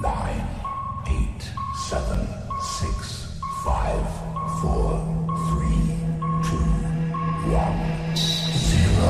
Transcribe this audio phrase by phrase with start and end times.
[0.00, 0.46] nine,
[1.08, 1.42] eight,
[1.88, 2.20] seven,
[2.62, 3.26] six,
[3.64, 4.00] five,
[4.60, 5.02] four,
[5.48, 5.98] three,
[6.40, 6.56] two,
[7.50, 7.74] one,
[8.54, 9.08] zero.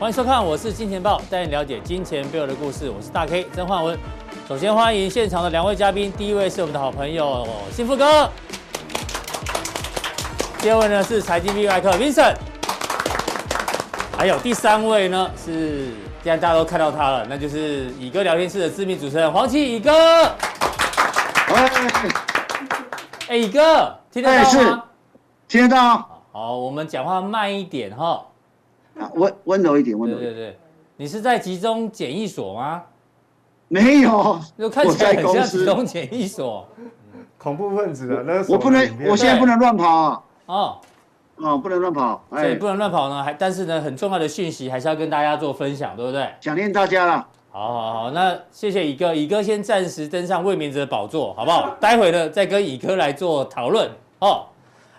[0.00, 2.90] 欢迎收看，我是金钱豹，带你了解金钱背后的故事。
[2.90, 3.96] 我是大 K 曾焕文。
[4.48, 8.28] 首先欢迎现场的两位嘉宾，第一位是我们的好朋友幸福哥，
[10.62, 12.36] 第二位呢是财经 V 外客 Vincent，
[14.16, 15.88] 还有第三位呢是，
[16.22, 19.90] 既然大家都看到他了，那就是乙哥聊天室的知名主持人黄奇乙哥。
[23.26, 24.84] 哎，乙哥，听得到吗？
[25.48, 26.22] 听得到。
[26.30, 28.24] 好，我们讲话慢一点哈。
[29.14, 30.32] 温温柔一点，温柔一点。
[30.32, 30.58] 对对对，
[30.96, 32.82] 你是在集中检疫所吗？
[33.66, 36.68] 没有，就看起来很像集中检疫所。
[37.36, 40.22] 恐怖分子的那我不能，我现在不能乱跑啊。
[40.46, 40.78] 哦，
[41.36, 42.24] 哦，不能乱跑。
[42.30, 46.28] 所以不能乱跑呢，还但是呢，很重要的讯息还是要跟大家做分享，对不对？
[46.40, 47.26] 想念大家了。
[47.50, 51.76] 好好好，那谢谢乙哥，乙哥先暂时登上卫冕者的宝座，好不好？
[51.80, 53.90] 待会呢，再跟乙哥来做讨论。
[54.20, 54.46] 哦，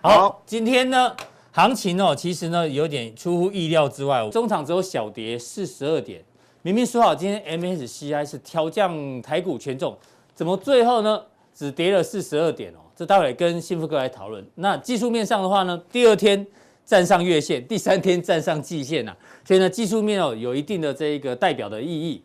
[0.02, 1.16] 好，今天呢。
[1.56, 6.20] 行情哦，其实呢有点出乎意料之外，中场只有小跌四十二点。
[6.64, 9.96] 明明说好今天 MSCI 是调降台股权重，
[10.34, 11.22] 怎么最后呢
[11.54, 12.80] 只跌了四十二点哦？
[12.96, 14.46] 这待会跟幸福哥来讨论。
[14.56, 16.46] 那技术面上的话呢，第二天
[16.86, 22.24] 站上月线，第三天站上季线呐，所以呢技术面哦有一定的这一个代表的意义。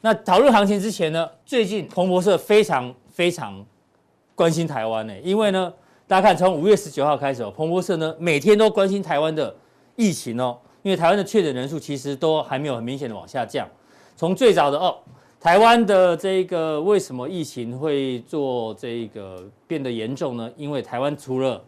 [0.00, 3.64] 那讨论行情之前呢，最近彭博社非常非常
[4.34, 5.72] 关心台湾呢，因为呢。
[6.08, 9.54] 大家看，从五月十九号开始哦，彭博社呢每天都关心台湾的
[9.96, 13.66] 疫情哦，因为台湾的确诊人数其实都还没有很明显的往下降。
[14.14, 14.98] 从最早的哦，
[15.42, 20.48] 台湾的这个为什么疫情会做这个变得严重呢？
[20.56, 21.60] 因为台湾除了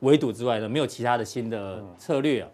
[0.00, 2.48] 围堵之外呢，没有其他的新的策略啊。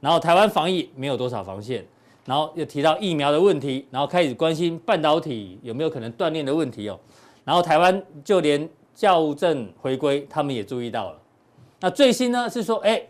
[0.00, 1.86] 然后台湾防疫没有多少防线，
[2.24, 6.98] 然后又提到疫苗的问题，然后开始关心半导体有没有可能断链的问题哦。
[7.44, 11.18] 然后台湾就连校正回归，他们也注意到了。
[11.78, 13.00] 那最新呢是说，哎，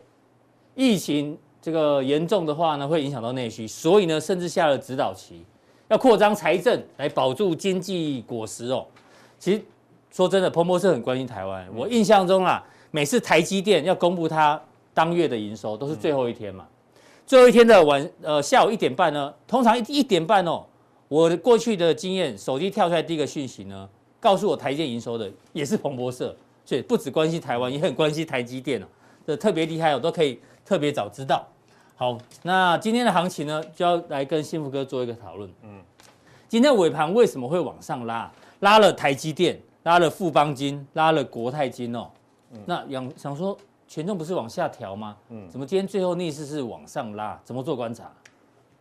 [0.74, 5.42] 疫情这个严重的话呢，会影响到内需，所以呢，甚至下了指导期，
[5.88, 8.86] 要扩张财政来保住经济果实哦。
[9.38, 9.62] 其实
[10.10, 11.66] 说真的，彭博社很关心台湾。
[11.74, 14.60] 我印象中啊，每次台积电要公布它
[14.94, 16.66] 当月的营收，都是最后一天嘛。
[17.26, 20.64] 最后一天的晚呃下午一点半呢，通常一一点半哦，
[21.08, 23.88] 我的过去的经验，手机跳出来第一个讯息呢。
[24.18, 28.86] 告诉我台积电营收的也是彭博社，所以不只关心台湾，也很关心台积电哦，
[29.26, 31.46] 这特别厉害哦，都可以特别早知道。
[31.98, 35.50] 好，那今天的行情呢，就要来跟幸福哥做一个讨论。
[35.62, 35.80] 嗯，
[36.46, 38.30] 今天尾盘为什么会往上拉？
[38.60, 42.10] 拉了台积电，拉了富邦金，拉了国泰金哦。
[42.52, 43.56] 嗯那想想说，
[43.88, 45.16] 权重不是往下调吗？
[45.30, 47.40] 嗯，怎么今天最后逆势是往上拉？
[47.42, 48.12] 怎么做观察？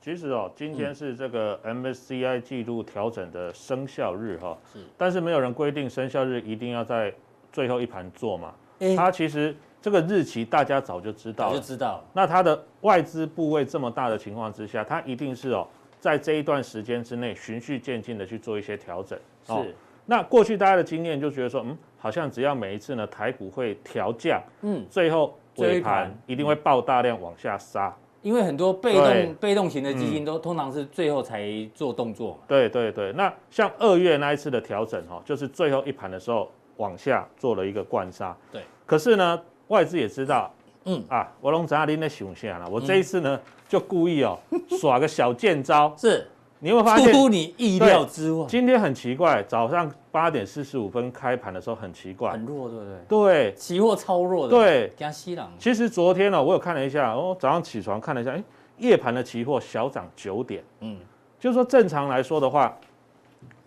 [0.02, 7.14] 其实哦，今天是这个 MSCI 季度调整的生效日哈，是，但是没有人规定生效日一定要在
[7.54, 8.54] 最后一盘做嘛。
[8.98, 12.04] 它其实这个日期大家早就知道了，就知道。
[12.12, 15.68] 那它的外资部位这么大的情况之下，它一定是哦，
[16.00, 19.16] 在这一段时间之内循序渐进的去做一些调整。
[19.46, 19.76] 是。
[20.08, 27.96] 那过去大家的经验就觉得说，嗯，好像只要每一次呢台股会调降，嗯，最后尾盘一定会爆大量往下杀。
[28.24, 32.40] 因为很多被动被动型的基金都通常是最后才做动作。
[32.48, 38.36] 对对对，那像二月那一次的调整哈，就是最后一盘的时候往下做了一个灌杀。
[38.52, 38.64] 对。
[38.88, 40.52] 可是呢，外资也知道，
[40.86, 44.38] 嗯啊，我龙在那想下了，我这一次呢就故意哦
[44.80, 45.94] 耍个小贱招。
[45.98, 46.28] 是。
[46.60, 47.12] 你有没有发现？
[47.12, 48.46] 出乎你意料之外。
[48.48, 53.52] 今天很奇怪，早上八点四十五分开盘的时候很奇怪，很弱，对不对？
[53.52, 54.56] 对，期货超弱的。
[54.56, 55.52] 对，加西朗。
[55.60, 58.44] 其实昨天呢，我有看了一下，哦，早上起床看了一下，哎，
[58.78, 60.64] 夜盘的期货小涨九点。
[60.80, 60.98] 嗯，
[61.40, 62.76] 就是说正常来说的话，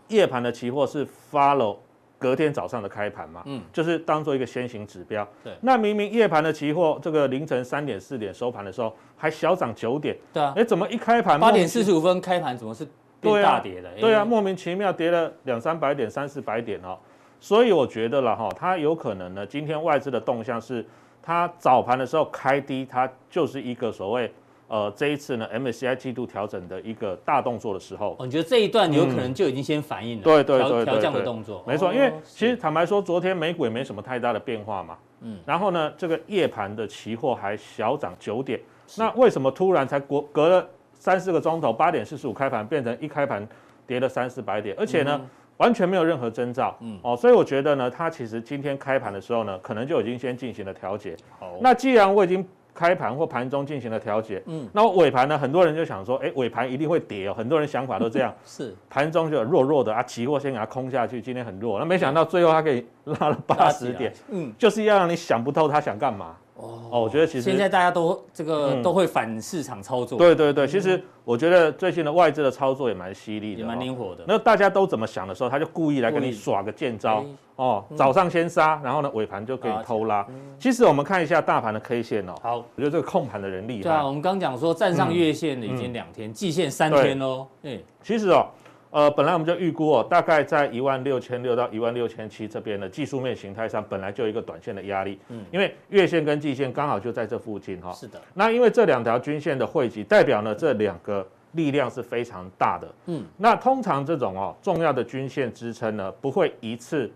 [0.08, 1.76] 夜盘的期货是 follow。
[2.18, 5.26] 隔天早上的开盘嘛，嗯，就是当做一个先行指标。
[5.44, 10.16] 对，那明明夜盘的期货，这个凌晨三点四点收盘的时候还小涨九点。
[10.32, 12.86] 对啊，哎，怎么一开盘八点四十五分开盘，怎么是
[13.20, 13.88] 变大跌的？
[14.00, 16.98] 对啊，莫名其妙跌了两三百点、三四百点哦。
[17.40, 20.84] 所以我觉得了哈，它有可能呢，今天外资的动向是，
[21.22, 24.32] 它早盘的时候开低，它就是一个所谓。
[24.68, 30.22] 呃，这一次呢，MSCI 季度调整的一个大动作的时候，哦，你觉得这一段有可能就已经先反映了？
[30.22, 31.92] 对对对，调降的动作，没错。
[31.92, 34.98] 因为其实坦白说，昨天美股也没什么太大的变化嘛。
[35.22, 35.38] 嗯。
[35.46, 38.60] 然后呢，这个夜盘的期货还小涨九点，
[38.98, 43.46] 那为什么突然才隔隔了三四个钟头，八点四十五开盘变成一开盘
[43.86, 44.76] 跌了三四百点？
[44.78, 45.18] 而且呢，
[45.56, 51.16] 完全没有任何征兆，嗯哦，所以我觉得呢，它其实今天开盘的时候呢，可能就已经先进行了调节。
[51.38, 52.46] 好，那既然我已经
[52.78, 58.72] 开盘或盘中进行了调节，嗯，那尾盘呢，很多人就想说，哎，尾盘一定会跌哦，很多人想法都这样， 是。
[58.88, 66.36] 盘中就弱弱的啊，期货先给它空下去，今天很弱，那没想到最后它可以拉了八十点，嗯，就是要让你想不透它想干嘛。
[66.58, 70.18] 哦，我觉得其实现在大家都这个都会反市场操作。
[70.18, 74.24] 对对对，其实我觉得最近的外资的操作也蛮犀利的，也蛮灵活的。
[74.26, 77.24] 那大家都怎么想的时候，他就故意来跟你耍个贱招
[77.54, 77.84] 哦。
[77.94, 80.26] 早上先杀，然后呢尾盘就给你偷拉。
[80.58, 82.34] 其实我们看一下大盘的 K 线哦。
[82.42, 83.82] 好，我觉得这个控盘的人厉害。
[83.84, 87.46] 对啊，我们刚讲说站上月线的已经两天，季线三天喽。
[87.62, 88.48] 嗯，其实哦。
[88.90, 95.18] 呃，本来我们就预估哦，大概在一万六千六到一万六千七这边的技术面形态上，本来就有一个短线的压力。
[95.28, 97.92] 嗯，因为月线跟季线刚好就在这附近哈。
[97.92, 98.20] 是的。
[98.34, 102.88] 那因为这两条均线的汇集，代表呢这两个力量是非常大的。
[103.06, 103.24] 嗯。
[103.36, 107.10] 那通常这种哦重要的均线支撑呢，不会一次。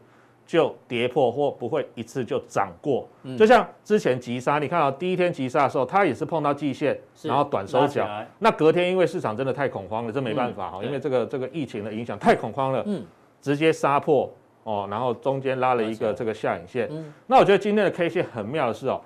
[0.52, 3.08] 就跌破或不会一次就涨过，
[3.38, 8.06] 就像之前急杀，你看到第一天急杀的时候，它也是碰到季线，然后短收脚。
[8.38, 13.02] 那隔天因为市场真的太恐慌了，这没办法哈，因为这个这个疫情的影响太恐慌了，嗯，
[13.40, 14.30] 直接杀破
[14.64, 16.86] 哦，然后中间拉了一个这个下影线。
[17.26, 19.00] 那我觉得今天的 K 线很妙的是哦，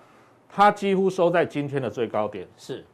[0.48, 2.84] 它几乎收在今天的最高点，是，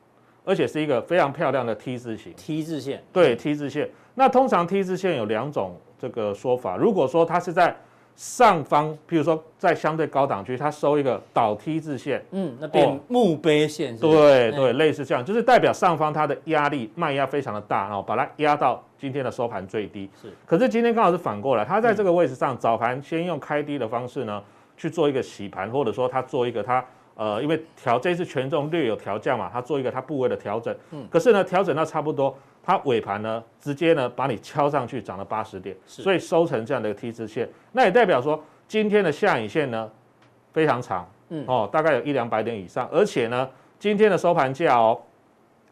[0.45, 2.35] 而且是一个非常漂亮的 T 字形。
[2.35, 3.89] T 字线，对 T 字线。
[4.15, 7.75] 那通常 T 字线有两种这个说法，如果说它是在
[8.15, 20.09] 上方，譬如说在相对高档区，它收一个倒梯字线，嗯，那变墓碑线是是，对对，类似这样，就是代表上方它的压力卖压非常的大，然后把它压到今天的收盘最低。
[20.21, 24.43] 是，可是今天刚好是反过来，它在这个位置上，早盘先用开低的方式呢
[24.77, 30.75] 去做一个洗盘，或者说它做一个它呃，因为调这次权重略有调降嘛，它做一个它部位的调整。
[30.91, 32.37] 嗯，可是呢，调整到差不多。
[32.65, 39.91] 它尾盘呢，直接呢把你敲上去，涨了八十点，所以收成这样的一个 T 字线，那也代表说今天的下影线呢
[40.53, 43.51] 非常长，嗯哦，大概有一两百点以上，而且呢
[43.81, 44.97] 今天的收盘价哦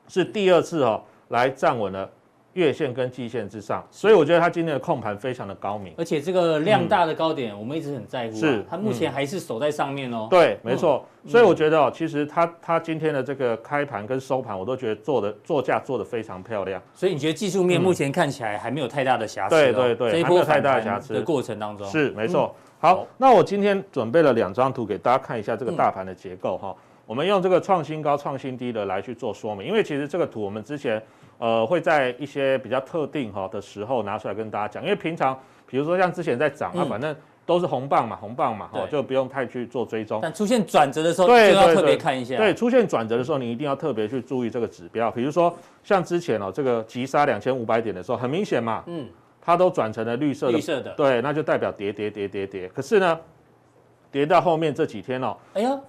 [0.08, 2.10] 是第二次哦来站稳了。
[2.54, 8.36] 月线跟季线之上，所以我觉得它今天的控盘非常的高明，而且这个量大的高点，我们一直很在乎。
[8.36, 10.26] 是，它目前还是守在上面哦。
[10.28, 11.04] 对，没错。
[11.28, 16.82] 所以我觉得哦，其实它它今天的这个开盘跟收盘，我都觉得做的做价做的非常漂亮。
[16.92, 19.54] 所以你觉得技术面目前看起来还没有太大的瑕疵？
[19.54, 22.52] 对对对，这一波太大的瑕疵的过程当中是没错。
[22.80, 26.74] 好，那我今天准备了两张图给大家看一下这个大盘的结构哈。
[27.06, 31.00] 我们用这个创新高、创新低的来去做说明，因为其实这个图我们之前。
[31.40, 37.16] 呃，会在一些比较特定哈的时候拿出来跟大家讲，因为平常比如说像之前在涨啊，反正
[37.46, 40.20] 都是红棒嘛，红棒嘛，哈，就不用太去做追踪。
[40.22, 42.36] 但出现转折的时候，就要特别看一下。
[42.36, 45.10] 对，出现转折的时候，你一定要特别去注意这个指标。
[45.10, 45.52] 比如说
[45.82, 49.08] 像之前哦，这个急杀两千五百点的时候，很明显嘛，嗯，
[49.40, 52.68] 它都转成了绿色的，绿色的，对，那就代表跌跌跌跌跌。
[52.68, 53.18] 可是呢，
[54.12, 55.80] 跌到后面这几天哦，哎呀，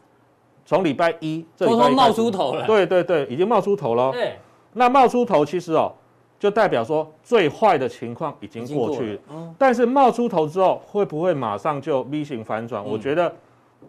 [0.65, 4.13] 从礼拜一这里冒出头了，对对对，已经冒出头了。
[4.13, 4.39] 对。
[4.73, 5.91] 那冒出头其实哦，
[6.39, 9.19] 就代表说最坏的情况已经过去。
[9.57, 12.83] 但是冒出头之后会不会马上就 V 型反转？
[12.83, 13.33] 我觉得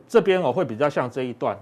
[0.06, 1.56] 这边哦会比较像这一段。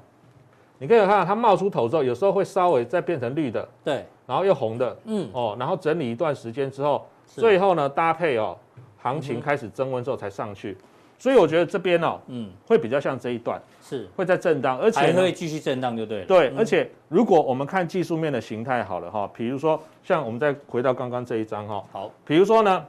[0.78, 3.68] 你可以看到它冒出头之后，有时候会稍微再变成绿的。
[3.84, 4.06] 对。
[4.26, 4.96] 然后又红的。
[5.04, 5.28] 嗯。
[5.32, 8.56] 哦，然后整理一段时间之后，最后呢搭配哦，
[8.98, 10.76] 行情开始增温之后才上去。
[11.20, 14.08] 所以我觉得这边哦，嗯，会比较像这一段，是。
[14.16, 16.24] 会在震荡，而且还会继续震荡，就对了。
[16.24, 22.86] 对，而且如果我们看技术面的形态好了哈，比如说像我们再回到刚刚这一张哈，好，比如说呢，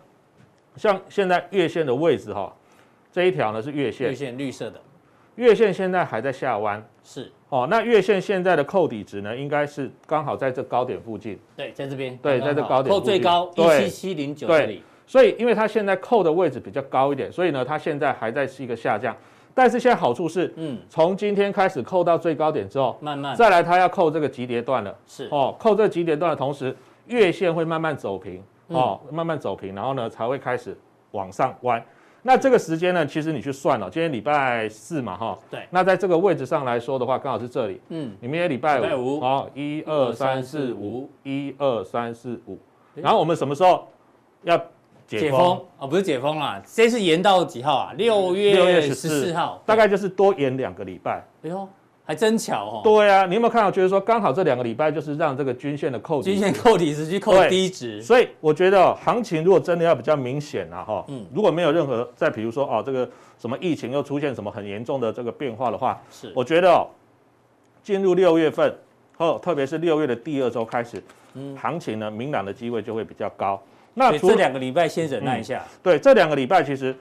[0.78, 2.56] 像现在月线的位置哈，
[3.12, 4.80] 这一条呢是月线，月线绿色的，
[5.36, 7.30] 月线现在还在下弯，是。
[7.50, 14.82] 哦，那月线现在的扣底值呢，应该是刚好在这高点附近，对，在这边，对，在这高点扣最高一七七零九这里。
[15.12, 19.14] 所以，因为它现在扣的位置比较高一点，所以呢，它现在还在是一个下降。
[19.54, 23.36] 但是现在好处是，嗯，从今天开始扣到最高点之后，慢慢。
[23.36, 24.98] 再来，它要扣这个急跌段了。
[25.06, 25.28] 是。
[25.30, 26.74] 哦，扣这个急跌段的同时，
[27.08, 30.74] 月线会慢慢走平，哦，慢慢走平，然后呢才会开始
[31.12, 31.84] 往上弯。
[32.22, 35.68] 那这个时间呢，其实你去算了，今天礼拜四嘛，哈，对。
[35.72, 42.58] 那在这个位置上来说的话，刚好是这里，嗯，你明天礼拜五，好，一二三四五，一二三四五，
[42.96, 43.86] 然后我们什么时候
[44.44, 44.58] 要？
[45.20, 47.94] 解封哦，不是解封啦，这次延到几号啊？
[47.98, 51.26] 六月六月十四号，大概就是多延两个礼拜。
[51.44, 51.68] 哎呦，
[52.06, 52.82] 还真巧哦。
[52.84, 53.70] 对啊，你有没有看到？
[53.70, 58.02] 就是说刚好这两个礼拜就是让这个均线的扣均线扣底值去扣低值。
[58.02, 66.88] 所以我觉得行情如果真的要比较明显了，哈，嗯，如果没有任何再比如说哦，这个什么疫情又出现什么很严重的这个变化的话，是，我觉得哦，
[67.84, 68.74] 进入六月份
[69.18, 71.04] 后，特别是六月的第二周开始，
[71.34, 73.62] 嗯，行情呢明朗的机会就会比较高。
[73.94, 75.64] 那这两个礼拜先忍耐一下。
[75.66, 76.96] 嗯、对，这两个礼拜其实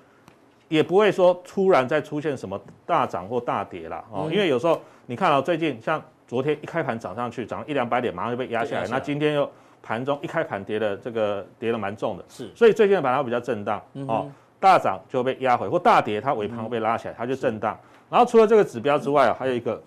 [0.69, 8.87] 也不会说突然再出现什么大涨或大跌啦哦，嗯、因为有时候你看到、哦、最近像昨天一开盘涨上去，涨一两百点，马上就被压下来。
[8.89, 9.51] 那今天又
[9.83, 12.51] 盘中一开盘跌的这个跌的蛮重的，是。
[12.55, 14.31] 所以最近的盘它比较震荡、嗯、哦，
[14.61, 17.79] 大涨就被压回，或大跌它尾盘会被拉起来，它就震荡。
[18.09, 19.81] 然后除了这个指标之外啊，还有一个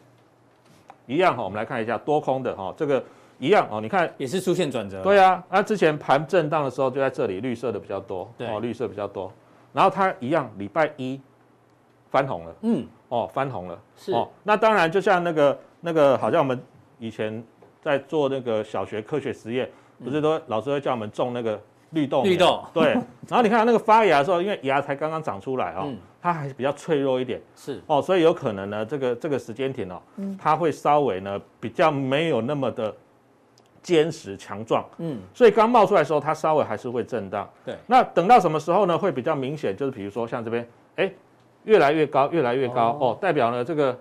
[1.05, 3.03] 一样哈，我们来看一下多空的哈，这个
[3.39, 5.01] 一样哦，你看也是出现转折。
[5.01, 9.31] 对啊，那之前盘震荡的时候就在这里，绿色的比较多，哦，绿色比较多。
[9.71, 11.19] 然后它一样，礼拜一
[12.09, 14.29] 翻红了，嗯，哦，翻红了，是哦。
[14.43, 16.61] 那当然，就像那个那个，好像我们
[16.99, 17.43] 以前
[17.81, 19.69] 在做那个小学科学实验，
[20.03, 21.59] 不是都老师会叫我们种那个。
[21.93, 22.85] 绿豆，绿豆，对。
[23.29, 25.87] 然后你看那个发芽的时候，因为芽才刚刚长出来啊，
[26.19, 30.01] 它还是比较脆弱一点，是哦，所以有可能呢，这个这个时间点哦，
[30.39, 32.91] 它会稍微呢比较没有那么的
[33.83, 37.75] 坚实强壮，嗯，所以刚冒出来的时候，它稍微还是会震荡，对。
[37.85, 38.97] 那等到什么时候呢？
[38.97, 41.11] 会比较明显，就是比如说像这边，哎，
[41.65, 43.95] 越来越高，越来越高哦，代表呢这个。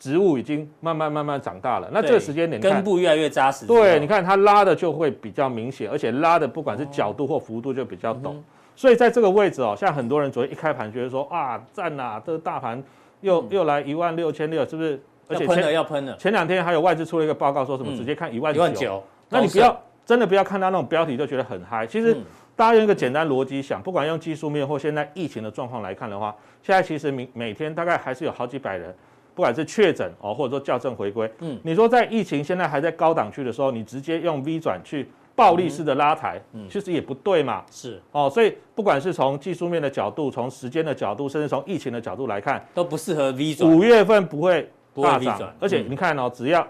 [0.00, 3.66] 植物已经慢慢慢慢长大了，那这个时间点根部越来越扎实。
[3.66, 8.32] 对，你看它拉的就会比较明显，而且拉的不管是角度或幅度就比较陡。
[8.76, 12.80] 所以在这个位置哦，像很多人昨天一开盘觉得说啊，赞呐，这个大盘
[13.22, 15.02] 又又来一万六千六，是不是？
[15.26, 16.16] 而且喷了要喷了。
[16.16, 19.02] 前两天还有外资出了一个报告，说什么直接看一万九。
[19.28, 21.86] 那你不要真的不要看到那种标题就觉得很嗨。
[21.86, 22.16] 其实
[22.56, 28.94] 大家用一个简单逻辑想，不管用技术面或现在疫情的状况来看的话，现在其实每每天大概还是有好几百人。
[29.34, 38.02] 不管是确诊哦，或者说校正回归，嗯，你说在疫情现在还在高档区的时候，你直接用 V 转去暴力式的拉抬，嗯，其实也不对嘛，是。
[38.10, 43.70] 哦，所以不管是从技术面的角度，从时间的角度，甚至从疫情的角度来看，都不适合 V 转。
[43.70, 44.68] 五月份不会
[45.00, 46.66] 大涨，而且你看哦，只要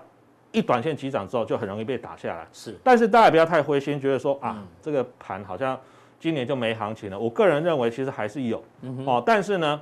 [0.53, 2.47] 一短线急涨之后，就很容易被打下来。
[2.53, 5.79] 是，但是大家不要太灰心，觉得说啊，这个盘好像
[6.19, 7.19] 今年就没行情了。
[7.19, 8.63] 我个人认为，其实还是有，
[9.07, 9.81] 哦，但是呢。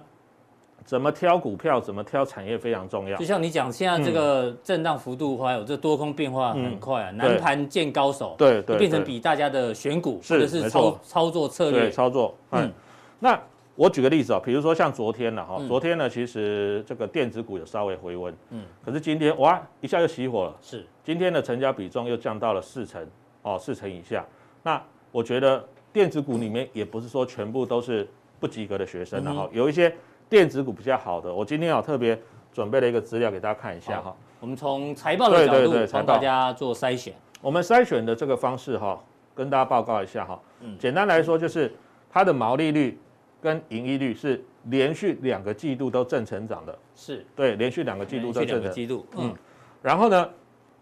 [0.85, 3.19] 怎么挑股票，怎么挑产业非常重要。
[3.19, 12.33] 就像你讲，现在这个震荡幅度还有这多空变化很快啊，难盘见高手，对对，变成比大家的选股或者是操操作策略操作。
[12.53, 12.71] 嗯，
[13.19, 13.37] 那
[13.77, 23.07] 我举个例子啊，比如说像昨天了哈，昨天呢其实这个电子股有稍微回温，嗯，可是今天哇一下又熄火了，是今天的成交比重又降到了四成
[23.43, 24.25] 哦，四成以下。
[24.63, 28.09] 那我觉得电子股里面也不是说全部都是
[28.41, 29.95] 不及格的学生了哈，有一些。
[30.29, 32.21] 电子股比较好的，我今天啊特别
[32.53, 34.13] 准备了一个资料给大家看一下哈。
[34.41, 37.15] 我们从财报的角度帮大家做筛选。
[37.41, 39.01] 我们筛选的这个方式哈，
[39.37, 40.37] 跟大家报告一下哈。
[40.63, 40.77] 嗯。
[40.81, 41.73] 简单来说就是
[42.11, 42.99] 它的毛利率
[43.41, 46.79] 跟盈利率是连续两个季度都正成长的。
[46.95, 47.25] 是。
[47.35, 48.73] 对，连续两个季度都正成长。
[48.73, 49.07] 季度。
[49.17, 49.35] 嗯。
[49.83, 50.29] 然后呢，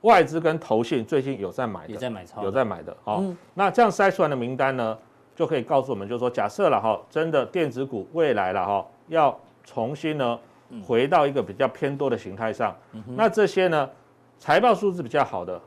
[0.03, 1.93] 外资跟投信最近有在买的。
[1.93, 2.43] 有在买超。
[2.43, 2.97] 有在买的。
[3.03, 3.23] 好。
[3.55, 4.99] 那这样筛出来的名单呢，
[5.35, 8.87] 就可以告诉我们，就是说，假设了哈，真的电子股未来了哈。
[9.09, 10.41] 要重新呢
[10.83, 13.89] 回到一个比较偏多的形态上，嗯、那这些呢
[14.39, 15.61] 财报数字比较好的，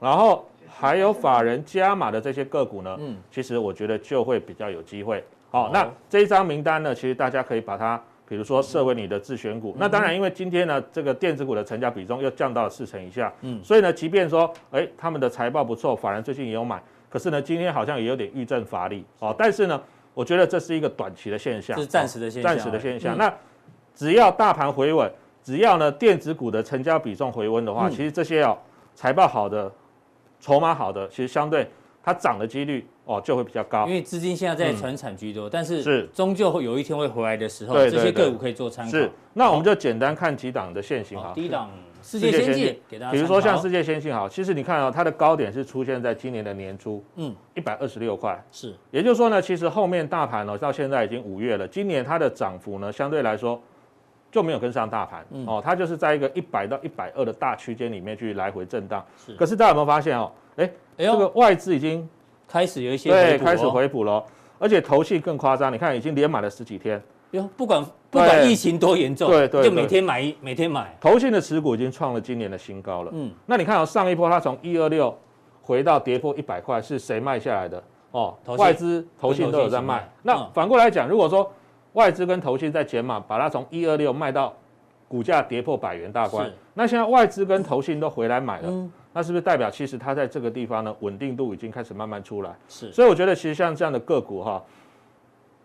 [0.00, 5.22] 然后还有法人加码的这些个股呢，嗯，其实我觉得就会比较有机会。
[5.50, 9.72] 好，哦、那这一张名单呢，其实大家可以把它，比如说设为你的自选股。
[9.72, 19.80] 嗯、那当然，因为今天呢这个电子股的成交比重又降到了四成以下，嗯，所以呢，即便说哎他们的财报不错，法人最近也有买，可是呢今天好像也有点遇震乏力，哦，但是呢。
[20.12, 23.16] 我觉得这是一个短期的现象，是暂时的现象，暂时的现象。
[23.16, 23.32] 那
[23.94, 28.58] 只要大盘回稳，只要呢电子股的成交比重回温的话，其实这些哦
[28.92, 29.70] 财报好的、
[30.40, 31.70] 筹码好的，其实相对
[32.12, 33.86] 它涨的几率哦就会比较高。
[33.86, 38.90] 因为资金现在在传产居多，但是是终究会有一天会回来的时候，这些个股可以做参考。
[38.90, 41.32] 是，那我们就简单看几档的线型哈。
[41.34, 41.70] 第一档。
[42.02, 43.12] 世界先进，给大家。
[43.12, 48.74] 比如说像世界先进好，其实你看啊，它的高点是出现在今年的年初，嗯，一百二十六块，是。
[48.90, 53.60] 也就是说呢，其实后面大盘呢，到现在已经五月了，今年它的涨幅呢，相对来说
[54.32, 59.04] 就没有跟上大盘，哦，它就是在一个一百到一百二的大区间里面去来回震荡。
[59.22, 59.34] 是。
[59.34, 60.32] 可是大家有没有发现哦？
[60.64, 62.08] 哎，这个外资已经
[62.46, 64.22] 开始有一些对开始回补了，
[64.58, 67.02] 而且投信更夸张，你看已经连买了十几天。
[67.30, 70.96] 哟，不管不管疫情多严重，对对，就每天买一每天买。
[71.00, 73.10] 投信的持股已经创了今年的新高了。
[73.14, 75.16] 嗯，那你看哦，上一波它从一二六
[75.62, 77.82] 回到跌破一百块，是谁卖下来的？
[78.10, 80.10] 哦，外资、投信都有在卖。
[80.24, 81.48] 那反过来讲，如果说
[81.92, 84.52] 外资跟投信在减码，把它从一二六卖到
[85.06, 92.54] 股价跌破百元大关，那现在外资跟投信都回来买了，那是不是代表其实它在这个地方呢，稳定度已经开始慢慢出来？
[92.68, 94.62] 是，所以我觉得其实像这样的个股哈。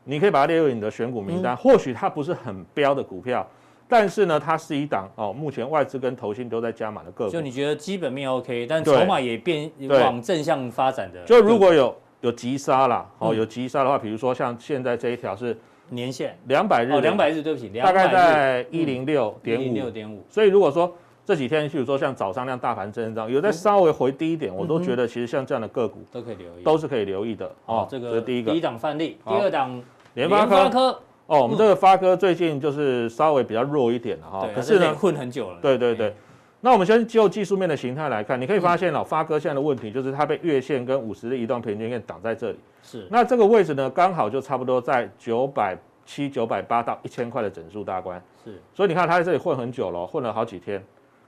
[0.08, 3.44] 你可以把它列入你的选股名单，或许它不是很标的股票，
[3.88, 7.32] 但是呢，它是一档哦，目前外资跟投信都在加码的个股。
[7.32, 11.24] 就你觉得基本面 OK，但筹码也变往正向发展的。
[11.24, 15.58] 就如果有有急杀啦，哦，有急杀的话，比如说像现在这一条是
[15.90, 20.24] 年限两百日，哦，两百日，对不起，大概在一零六点五，六点五。
[20.30, 27.52] 所以如果说这几天，譬如说像早上那样大盘震荡，有在稍微回低一点，我都觉得其实像这样的个股都可以留意，都是可以留意的。
[27.66, 29.82] 哦，这个是第一个第一档范例，第二档
[30.14, 31.00] 联发科。
[31.28, 35.58] 哦，我们这个发哥最近就是稍微比较弱一点了哈，可是呢混很久了。
[35.60, 36.14] 对对对，
[36.62, 42.60] 那我们先就技术面的形态来看，你可以发现哦，发哥现在的问题就是它被月线跟五十日移动平均线挡在这里。
[42.84, 43.08] 是。
[43.10, 48.22] 那这个位置呢，刚好就差不多在九百七、九百八到一千块的整数大关。
[48.44, 48.62] 是。
[48.76, 50.80] 所以你看它在这里混很久了，混了好几天。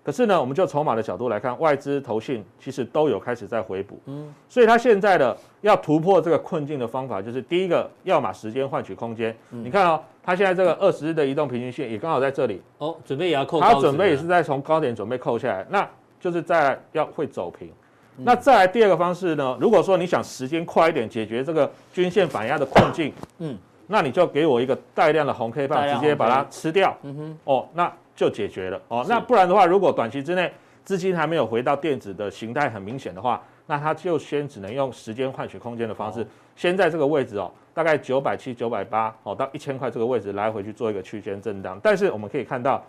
[0.07, 9.35] 可是呢，我们就筹码的角度来看，外资、投信其实都有开始在回补，嗯，所以它现在的要突破这个困境的方法，就是第一个要把时间换取空间。
[9.51, 15.85] 嗯、你看哦，它现在这个二十日的移动平均线也刚好在这里，哦，准备也要扣，它准备也是在从高点准备扣下来，那
[16.21, 17.67] 就是在要会走平。
[18.17, 27.91] 嗯、那再来第二个方式呢，如果说你想时间快一点解决这个均线反压的困境，嗯，那你就给我一个带量的红 K 棒，直接把它吃掉，嗯哼，哦，那。
[28.17, 28.81] 就解决了。
[28.89, 30.51] 哦，那不然的话，如果短期之内
[30.83, 41.79] 资金还没有回到电子的形态很明显的话，那它就先只能用时间换取空间的方式，先在这个位置哦，大概九百七、九百八哦到一千块这个位置来回去做一个区间震荡。
[41.83, 42.83] 但是我们可以看到，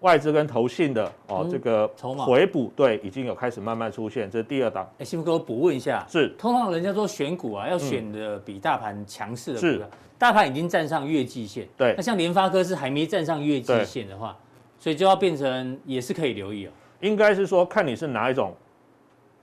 [0.00, 1.88] 外资跟投信的哦这个
[2.26, 4.86] 回补对已经有开始慢慢出现，这是第二档。
[4.98, 6.28] 哎，幸福哥，我补问一下，是。
[6.38, 14.36] 通常人家说选股啊，要选的比大盘强势的股票，大盘已经站上月季线，对，那像联发科是还没站上月季线的话。
[14.78, 16.70] 所以就要变成也是可以留意哦，
[17.00, 18.54] 应该是说看你是哪一种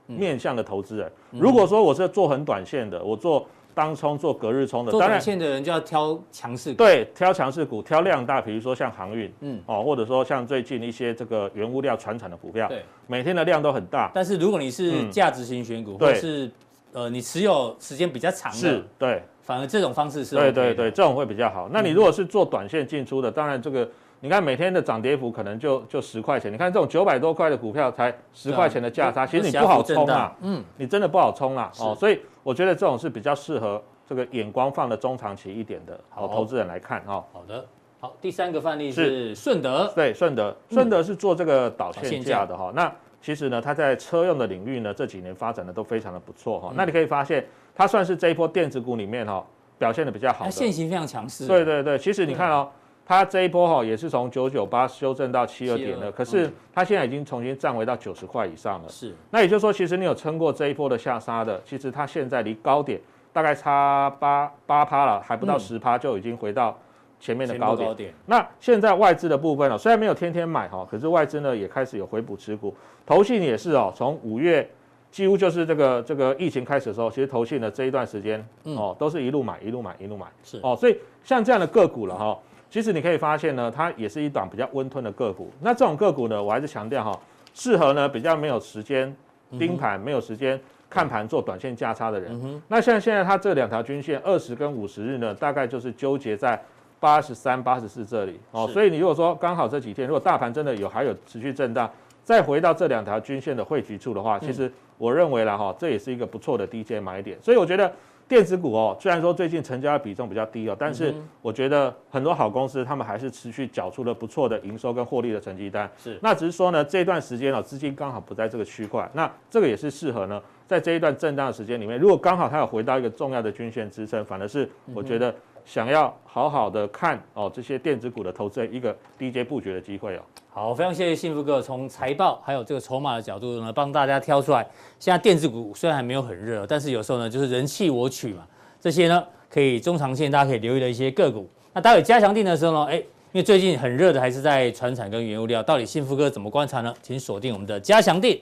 [0.06, 1.10] 面向的投资人。
[1.30, 6.76] 如果说我是做很短线的，我做当冲、做隔日冲的，做短线的人就要挑强势股。
[6.76, 14.10] 对，挑强势股，挑量大，比如说像航运，嗯，哦，或者说像最近一些这个原物料传产的股票，对，每天的量都很大。
[14.14, 16.50] 但是如果你是价值型选股，或者是
[16.92, 21.68] 呃你持有时间比较长的，是，对，反而这种方式是对对对，这种会比较好。
[21.70, 23.86] 那你如果是做短线进出的，当然这个。
[24.20, 37.22] 你看每天的涨跌幅可能就就十块钱，你看这种九百多块的股票才十块钱的价差，其实你不好冲啊，嗯，你真的不好冲啊，哦，所以我觉得这种是比较适合这个眼光放的中长期一点的好投资人来看哈。
[37.32, 37.64] 好的，
[38.00, 42.72] 好，第三个范例是顺德，对，顺德，顺德是做这个导线架的哈。
[42.74, 46.72] 那其实呢，它在车用的领域呢，这几年发展的都非常的不错哈。
[46.74, 49.44] 那你可以发现，它算是这一波电子股里面哈
[49.78, 51.46] 表现的比较好的，它线型非常强势。
[51.46, 52.68] 对对对，其实你看哦。
[53.08, 58.88] 它这一波哈也是从九九八修正到七二点了，可是它现在已经重新站回到九十块以上了。
[58.88, 63.00] 是，那也就是说，其实你有撑过这一波的下杀的，其实它现在离高点
[63.32, 66.76] 大概差八八趴了，还不到十趴就已经回到
[67.20, 68.12] 前面的高点。
[68.26, 72.74] 那现在外资的部分哦，虽然没有天天买哈，可是外资呢也开始有回补持股，
[73.06, 74.68] 投信也是哦，从五月
[75.12, 80.26] 几乎就是这个这个疫情开始的时候，其实投信的这一段时间哦都是一路买一路买一路买。
[80.42, 82.36] 是哦，所以像这样的个股了哈。
[82.68, 85.50] 其实你可以发现呢，它也是一档比较温吞的个股。
[85.60, 87.18] 那这种个股呢，我还是强调哈，
[87.54, 89.14] 适合呢比较没有时间
[89.58, 92.60] 盯盘、没有时间看盘做短线价差的人。
[92.68, 96.60] 那像现在它这两条均线，二十跟五十日呢，大概就是纠结在
[96.98, 98.68] 八十三、八十四这里哦。
[98.68, 101.90] 所以你如果说刚好这几天，如果大盘真的有还有持续震荡，
[102.24, 107.38] 再回到这两条均线的汇集处的话，其实我认为啦哈，这也是一个不错的低阶买点。
[107.40, 107.90] 所以我觉得。
[108.28, 115.88] 电子股哦，虽然说最近成交的比重比较低哦，但是我觉得很多好公司他们还是持续缴出了不错的营收跟获利的成绩单。
[115.96, 125.32] 是，那只是说呢，这段时间哦，资金刚好不在这个区块，那这个也是适合呢，在这一段震荡的时间里面，如果刚好它有回到一个重要的均线支撑，反而是我觉得
[125.66, 130.20] 想要好好的看哦这些电子股的投资一个低阶布局的机会哦。
[130.48, 134.66] 好，非常谢谢幸福哥从财报还有这个筹码的角度呢，帮大家挑出来。
[134.98, 138.46] 现在电子股虽然还没有很热，但是有时候呢，就是人弃我取嘛。
[138.80, 141.46] 这些呢，可以中长线大家可以留意的一些个股。
[141.74, 146.94] 那待会加强定的时候呢，哎，因为最近很热的还是在传产跟原物料，到底幸福哥怎么观察呢？
[147.02, 148.40] 请锁定我们的加强定。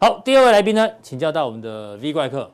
[0.00, 2.50] 好，第二位来宾呢，请教到我们的 V 怪客。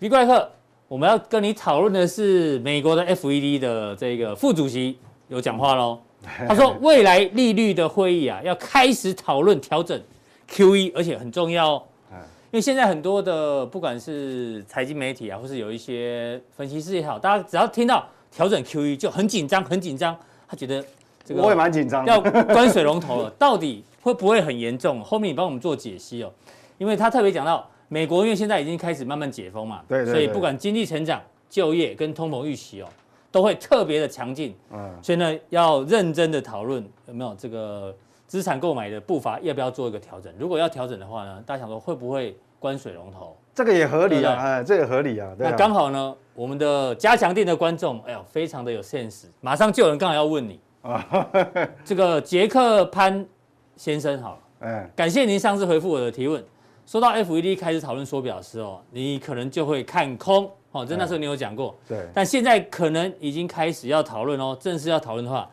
[0.00, 0.48] V 怪客，
[0.88, 4.98] 我们要跟你讨论的是美国的 FED 的这个副主席
[5.28, 5.98] 有讲话喽。
[6.48, 10.00] 他说，未来利率的会议啊，要开始讨论调整
[10.50, 11.82] QE，而且很重要哦。
[12.50, 20.16] 因为现在很多的不管是财经媒体啊，或是有一些分析师也好，大家只要听到调整 QE 就很紧张，很紧张。
[20.48, 20.82] 他觉得
[21.22, 25.02] 这个我也蛮紧张，要关水龙头了，到底会不会很严重？
[25.04, 26.32] 后面你帮我们做解析哦。
[26.78, 32.88] 因为他特别讲到美国，因为现在已经开始慢慢解封嘛，对，对，对，所以不管经济成长、就业跟通膨预期哦。
[33.30, 37.94] 都会特别的强劲，嗯，所以呢，要认真的讨论有没有这个
[38.26, 40.32] 资产购买的步伐要不要做一个调整？
[40.38, 43.36] 如果要调整的话呢，大家想说会不会关水龙头？
[43.54, 45.30] 这个也合理啊，哎，这个合理啊。
[45.38, 51.28] 那刚好呢，我们的加强店的观众，哎呦，非常的有 sense，马上就有人刚好要问你啊，
[51.84, 53.24] 这个杰克潘
[53.76, 56.42] 先生好，哎，感谢您上次回复我的提问。
[56.88, 65.46] 说到 FED 开始讨论缩表的时候，你可能就会看空哦，这那时候你有讲过，对，但现在可能已经开始要讨论哦，正式要讨论的话。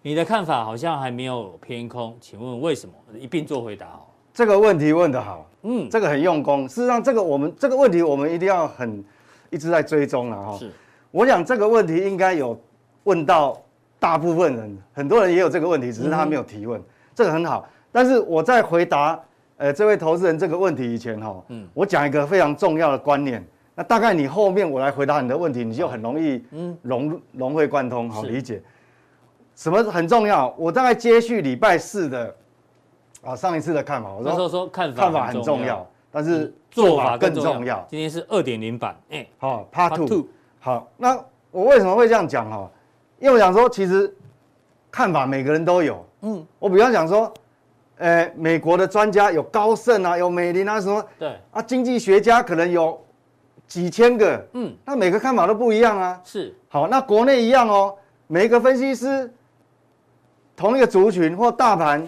[0.00, 2.94] 你的看法好像还没有偏空，请问为什么？
[3.18, 4.00] 一并做回答哦。
[4.32, 6.66] 这个问题问得好，嗯，这个很用功。
[6.66, 9.04] 事实上，这个我们这个问题我们一定要很
[9.50, 10.56] 一直在追踪了哈。
[10.56, 10.70] 是，
[11.10, 12.58] 我想这个问题应该有
[13.04, 13.60] 问到
[13.98, 16.82] 大部分人，很多人也有这个问题，只是他没有提问，
[17.14, 17.68] 这个很好。
[17.92, 19.20] 但是我在回答
[19.58, 23.46] 呃这位投资人这个问题以前哈，嗯，我讲一个非常重要的观念。
[23.74, 28.60] 那大概你后面我来回答你的问题，你就很容易嗯融融会贯通，好理解。
[29.54, 30.52] 什么很重要？
[30.56, 32.34] 我大概接续礼拜四的
[33.22, 37.84] 啊上一次的看法，我说说说看法看法很重要，但是做法更重要。
[37.90, 40.26] 今天是二点零版，哎，好，Part Two，
[40.60, 41.16] 好，那
[41.50, 42.70] 我为什么会这样讲哈？
[43.18, 44.12] 因为我想说，其实
[44.90, 47.32] 看法每个人都有，嗯，我比方讲说，
[47.98, 52.98] 呃，美国的专家有高盛啊，有美林啊，什么，对，啊，经济学家可能有
[53.66, 57.94] 几千个，嗯，那每个看法都不一样啊，是，好，那国内一样哦，
[58.26, 59.30] 每一个分析师。
[60.56, 62.04] 同一个族群或大盘，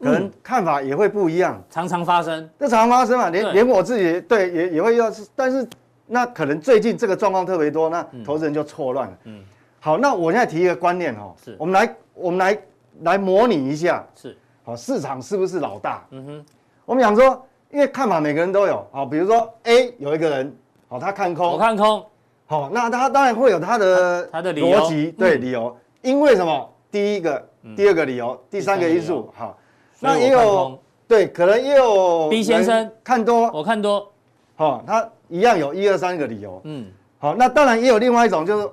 [0.00, 2.48] 可能看法也会不一样，常常发生。
[2.58, 5.68] 这常常发生嘛，连连我自己对也也会要，但是
[6.06, 9.18] 那可能最近这个状况特别多，那投资人就错乱了。
[9.24, 9.44] 嗯，
[9.80, 11.54] 好，那我现在提一个观念哦，是。
[11.58, 12.58] 我们来我们来
[13.02, 14.34] 来模拟一下，是
[14.70, 16.06] 好市场是不是老大？
[16.10, 16.46] 嗯哼，
[16.84, 20.56] 我们讲说，因为看法每个人都有，好，比如说 A 有一个人，
[20.88, 22.06] 好，他看空，我看空，
[22.46, 26.72] 好，那他当然会有他的他的逻辑，对理由，因为什么？
[26.90, 27.44] 第一个。
[27.76, 29.58] 第二个理由，第三个因素，好，
[29.98, 32.90] 那也有对，可能也有 B 先生。
[33.04, 34.10] 看多，我看多，
[34.56, 38.70] 好，他一样有一二三个理由，嗯，好，那当然也有另外一种，就是，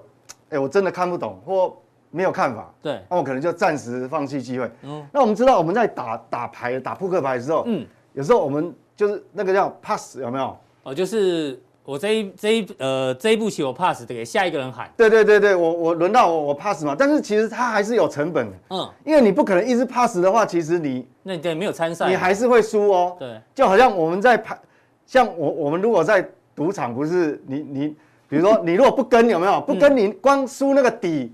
[0.52, 1.76] 哎，我真的看不懂或
[2.12, 10.58] 没有看法，对，那我可能就暂时放弃机会，嗯，那我们知道我们在打打牌打扑克牌的时候，嗯，有时候我们就是那个叫 pass 有没有？
[10.84, 11.60] 哦，就是。
[11.88, 14.92] 我这一这一呃这一步棋我 pass 给下一个人喊。
[14.98, 18.58] 对对对对，我我轮到我我 pass 嘛，但是其实它还是有成本的。
[18.72, 23.16] 嗯，因为你不可能一直 pass 的话，其实你那你对没有参赛，你还是会输哦。
[23.18, 24.60] 对，就好像我们在牌，
[25.06, 27.88] 像我我们如果在赌场，不是你你，
[28.28, 31.34] 比如说你如果不跟有没有不跟你光输那个底，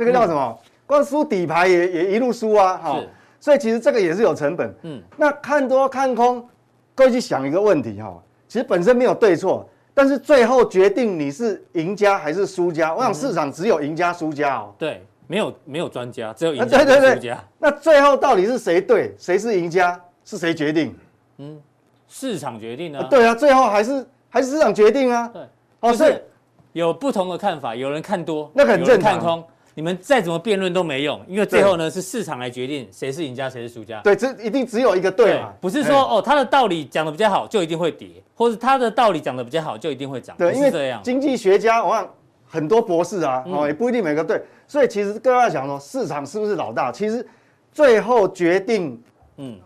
[0.00, 0.58] 那个叫什么？
[0.86, 2.78] 光输底牌也也一路输啊。
[2.78, 3.00] 哈，
[3.38, 4.74] 所以其实这个也是有成本。
[4.82, 6.48] 嗯，那看多看空，
[6.94, 9.68] 各位去想一个问题哈，其实本身没有对错。
[9.92, 14.72] 但是最后决定你是赢家还是输家，我想市场只有赢家输家哦。
[14.78, 16.84] 对，没有没有专家，只有赢家输家。
[16.84, 17.36] 对对对。
[17.58, 20.96] 那最后到底是谁对，谁是赢家，是谁决定？
[21.38, 21.60] 嗯，
[22.08, 23.06] 市场决定啊。
[23.10, 25.28] 对啊，最后还是还是市场决定啊。
[25.28, 25.42] 对，
[25.80, 26.24] 哦，是
[26.72, 29.12] 有不同的看法，有人看多，那很正常。
[29.12, 29.44] 看空。
[29.80, 33.98] 你们再怎么辩论都没用，因为最后呢是市场来决定谁是赢家谁是输家。
[34.02, 40.36] 对，这一定只有一个对嘛，不是说哦他的道理讲的比较好就一定会跌，或者他的道理讲的比较好就一定会涨。
[40.36, 41.02] 对，因为这样。
[41.02, 42.06] 经济学家我看
[42.46, 47.26] 很多博士啊，哦也不一定每个对，所以其实各位要讲说市场是不是老大，其实
[47.72, 49.02] 最后决定
[49.38, 49.58] 嗯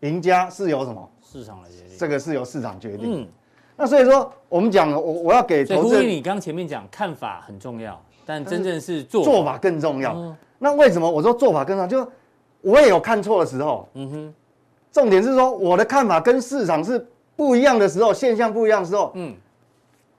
[0.00, 3.22] 赢家是由什么市场来决定，这个是由市场决定。
[3.22, 3.28] 嗯，
[3.74, 7.98] 那所以说我们讲我我要给投资人，你刚前面讲看法很重要。
[8.26, 10.36] 但真正是做做法更重要。
[10.58, 11.86] 那为什么我说做法更重要？
[11.86, 12.12] 就
[12.60, 13.88] 我也有看错的时候。
[13.94, 14.34] 嗯哼。
[14.92, 19.12] 重点是说我的看法跟市场是不一样的时候，现象不一样的时候。
[19.14, 19.34] 嗯。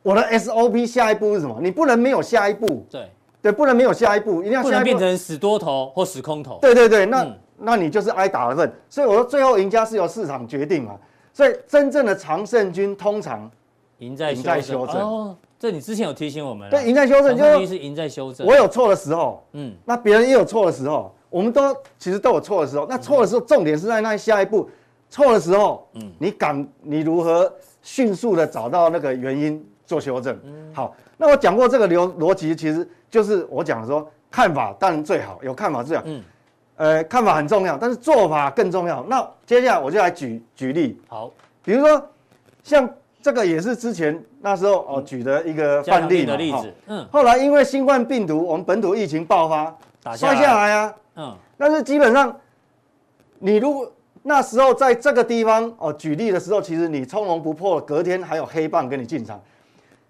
[0.01, 1.59] 我的 SOP 下一步是什么？
[1.61, 2.85] 你不能没有下一步。
[2.89, 3.09] 对。
[3.39, 4.71] 对，不能没有下一步，一定要下一步。
[4.71, 6.57] 不能变成死多头或死空头。
[6.59, 8.73] 对对对，那那你就是挨打的份。
[8.89, 10.95] 所以我说最后赢家是由市场决定嘛。
[11.33, 13.49] 所以真正的常胜军通常
[13.99, 15.35] 赢在赢在修正。
[15.59, 18.45] 这你之前有提醒我们，对，赢在修正就是赢在修正。
[18.45, 22.85] 我有错的时候，嗯，那别人也有错的时候，我们都其实都有错的时候。
[22.87, 24.69] 那错的时候，重点是在那下一步，
[25.09, 30.39] 错的时候，嗯，你敢你如何迅速的找到那个原因做修正？
[30.43, 36.23] 嗯好，那我讲过这个流逻辑，其实就是我讲的说，看法当然最好，有看法最好，嗯，
[36.75, 39.03] 呃，看法很重要，但是做法更重要。
[39.09, 41.31] 那接下来我就来举举例，好，
[41.63, 42.09] 比如说
[42.61, 42.87] 像。
[43.27, 49.77] 这个也是之前那时候哦举的一个范例的例子，嗯，后来因为新冠病毒，我们本土疫情爆发，
[50.15, 52.33] 摔下来啊，嗯，但是基本上，
[53.39, 53.91] 你如果
[54.23, 59.37] 那时候在这个地方哦举例的时候，其实你从容不迫，隔天还有黑棒跟你进场，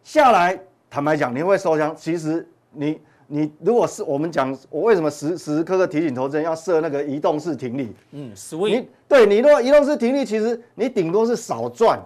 [0.04, 7.92] 下来，坦白讲你会受伤，其实你你如果是我们讲，我为什么时时时刻刻提醒投资人要设那个移动式停利？
[8.12, 12.00] 嗯，swing，你对你如果移动式停利，其实你顶多是少赚，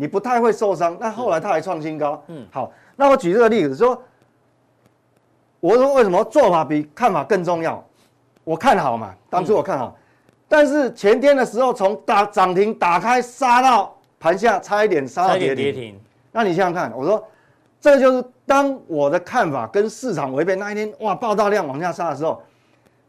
[0.00, 0.96] 你不太会受伤。
[0.98, 4.02] 那后来它还创新高，嗯，好，那我举这个例子说，
[5.60, 7.84] 我说为什么做法比看法更重要？
[8.44, 16.00] 我看好嘛，当初我看好，嗯、但是前天的时候从打涨停打开杀到盘下，差一点杀到跌停，停。
[16.32, 17.22] 那你想想看，我说。
[17.82, 22.42] 这就是当我的看法跟市场违背那一天，哇，爆大量往下杀的时候，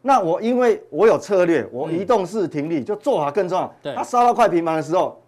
[0.01, 3.75] 那我因为我有策略，我移动式停利，嗯、就做法更重要。
[3.84, 5.21] 对，它杀到快平盘的时候，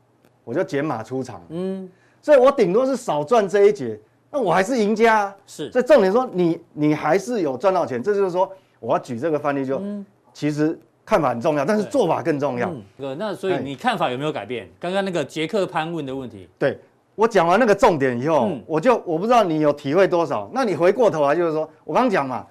[0.43, 1.41] 我就减码出场。
[1.49, 1.89] 嗯，
[2.21, 3.99] 所以我顶多是少赚这一节，
[4.31, 5.35] 那我还是赢家、啊。
[5.45, 12.71] 是，所以重点说你你还是有赚到钱，这就是说我要举这个范例就，嗯、其实看法很重要，但是做法更重要。
[12.97, 14.69] 嗯，那所以你看法有没有改变？
[14.79, 16.47] 刚刚那个杰克潘问的问题。
[16.57, 16.79] 对。
[17.15, 20.49] 我讲完那个重点以后，嗯、我就我不知道你有体会多少。
[20.51, 22.43] 那你回过头来就是说，我刚刚讲嘛，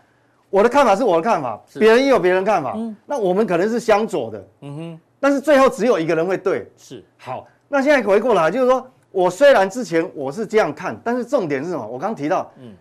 [0.50, 2.74] 我的看法是我的看法，别人也有别人看法。
[2.76, 4.48] 嗯、那我们可能是相左的。
[4.61, 5.00] 嗯哼。
[5.18, 6.70] 但是最后只有一个人会对。
[6.76, 7.02] 是。
[7.18, 11.87] 好，那现在回过来就是说，我虽然之前我是这样看，但是重点是什么？
[11.87, 12.74] 我刚刚提到，嗯，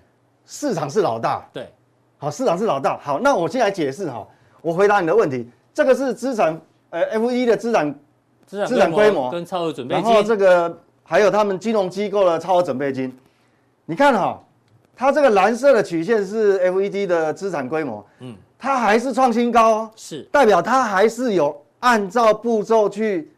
[0.45, 1.47] 市场是老大。
[1.53, 1.71] 对。
[2.17, 2.97] 好，市场是老大。
[2.97, 4.27] 好，那我先来解释哈，
[4.61, 5.49] 我回答你的问题。
[5.73, 7.95] 这个是资产，呃，FED 的资产
[8.45, 10.77] 资产规模跟超额准备金，然后这个。
[11.03, 13.13] 还有他们金融机构的超额准备金，
[13.85, 14.41] 你看哈，
[14.95, 23.29] 它这个蓝色的曲线是 FED 的资产规模，嗯，它还是创新高哦，是代表它还是有按照步骤去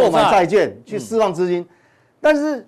[0.00, 1.68] 购买债券去释放资金，嗯、
[2.20, 2.66] 但是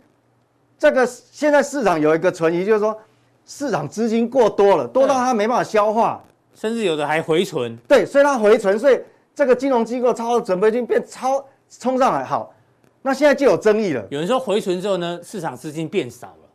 [0.79, 2.99] 这个现在市场有一个存疑，就是说
[3.45, 6.23] 市场资金过多了，多到它没办法消化，
[6.55, 9.01] 甚至有的还回存，对，所以它回存，所以
[9.35, 12.55] 这个金融机构超额准备金变超冲上来，好。
[13.01, 14.05] 那现在就有争议了。
[14.11, 16.49] 有人说回存之后呢，市场资金变少了。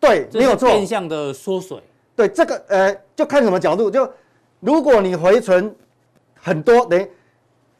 [0.00, 0.66] 对，没有错。
[0.70, 1.78] 变相的缩水。
[2.16, 3.90] 对，这个呃，就看什么角度。
[3.90, 4.10] 就
[4.60, 5.72] 如果你回存
[6.40, 7.06] 很多，等于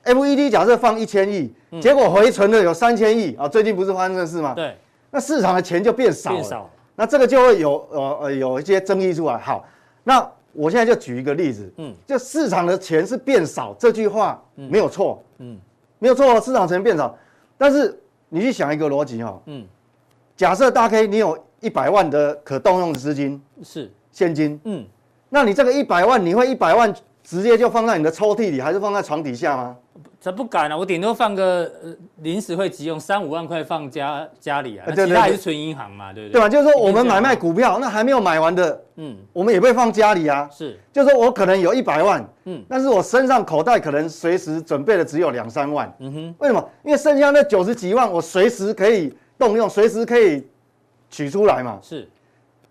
[0.04, 4.54] FED 假设放一千亿，嗯、结果回存的有三千亿啊，最近不是发生这事吗？
[4.54, 4.76] 对。
[5.10, 6.70] 那市场的钱就变少了。
[6.96, 9.38] 那这个就会有呃呃有一些争议出来。
[9.38, 9.64] 好，
[10.04, 11.72] 那我现在就举一个例子。
[11.76, 11.94] 嗯。
[12.06, 15.22] 就市场的钱是变少，这句话没有错。
[15.38, 15.58] 嗯。
[15.98, 17.16] 没有错，市场钱变少，
[17.56, 17.96] 但是。
[18.32, 19.66] 你去想一个逻辑哈，嗯，
[20.36, 24.86] 假设大 K 你有一百万的可动用资金是现金，嗯，
[25.28, 29.76] 那你这个一百万你会一百万直接就放在你的抽屉里，还是放在床底下吗？
[30.20, 36.32] 这不敢啊，我顶多放个呃临时会急用三五万块放家家里啊，其他还是存银行嘛，对不对？
[36.34, 36.46] 对吧？
[36.46, 46.68] 就是说我们买卖股票，那还没有买完的，嗯，我们也不会放家里啊，是，就是说我可能有一百万，嗯，但是我身上口袋可能随时准备的只有两三万，嗯哼，为什么？
[46.84, 50.46] 因为剩下那九十几万我随时可以动用，随时可以
[51.08, 52.06] 取出来嘛，是，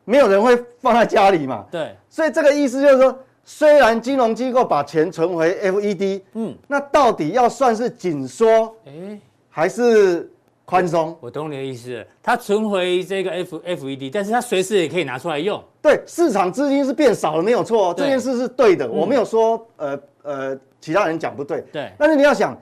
[0.06, 3.18] 没有人会放在家里嘛，对，所以这个意思就是说。
[3.52, 10.32] 虽然金融机构把钱存回 FED，嗯，那到底要算是紧缩，哎，还是
[10.66, 11.18] 宽松？
[11.20, 15.60] 我懂你的意思，它存回这个 F FED，但是它随时也可以拿出来用。
[15.82, 21.92] 对，市场资金是变少了，没有错，这件事是对的，我没有说呃呃其他人讲不对，对。
[21.98, 22.56] 但是你要想，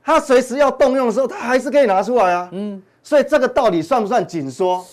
[0.00, 4.86] 它随时要动用的时候，它还是可以拿出来啊，嗯，所以这个到底算不算紧缩？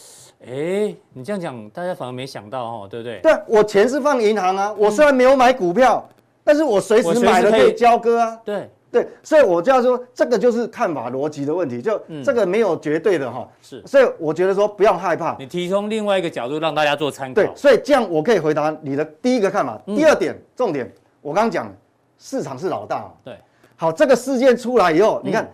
[0.45, 3.19] 哎，你这样讲，大家反而没想到哦，对不对？
[3.21, 6.07] 对，我钱是放银行啊，我虽然没有买股票，
[6.43, 8.39] 但是我随时买了可以交割啊。
[8.45, 13.47] 对对，所以我就要说，这个就是看法逻辑的问题，就这个没有绝对的哈。
[13.61, 15.35] 是，所以我觉得说不要害怕。
[15.37, 17.35] 你提供另外一个角度让大家做参考。
[17.35, 19.79] 对，所以这样我可以回答你的第一个看法。
[19.87, 20.89] 第二点，重点，
[21.21, 21.69] 我刚刚讲，
[22.17, 23.11] 市场是老大。
[23.25, 23.35] 对，
[23.75, 25.51] 好，这个事件出来以后，你看，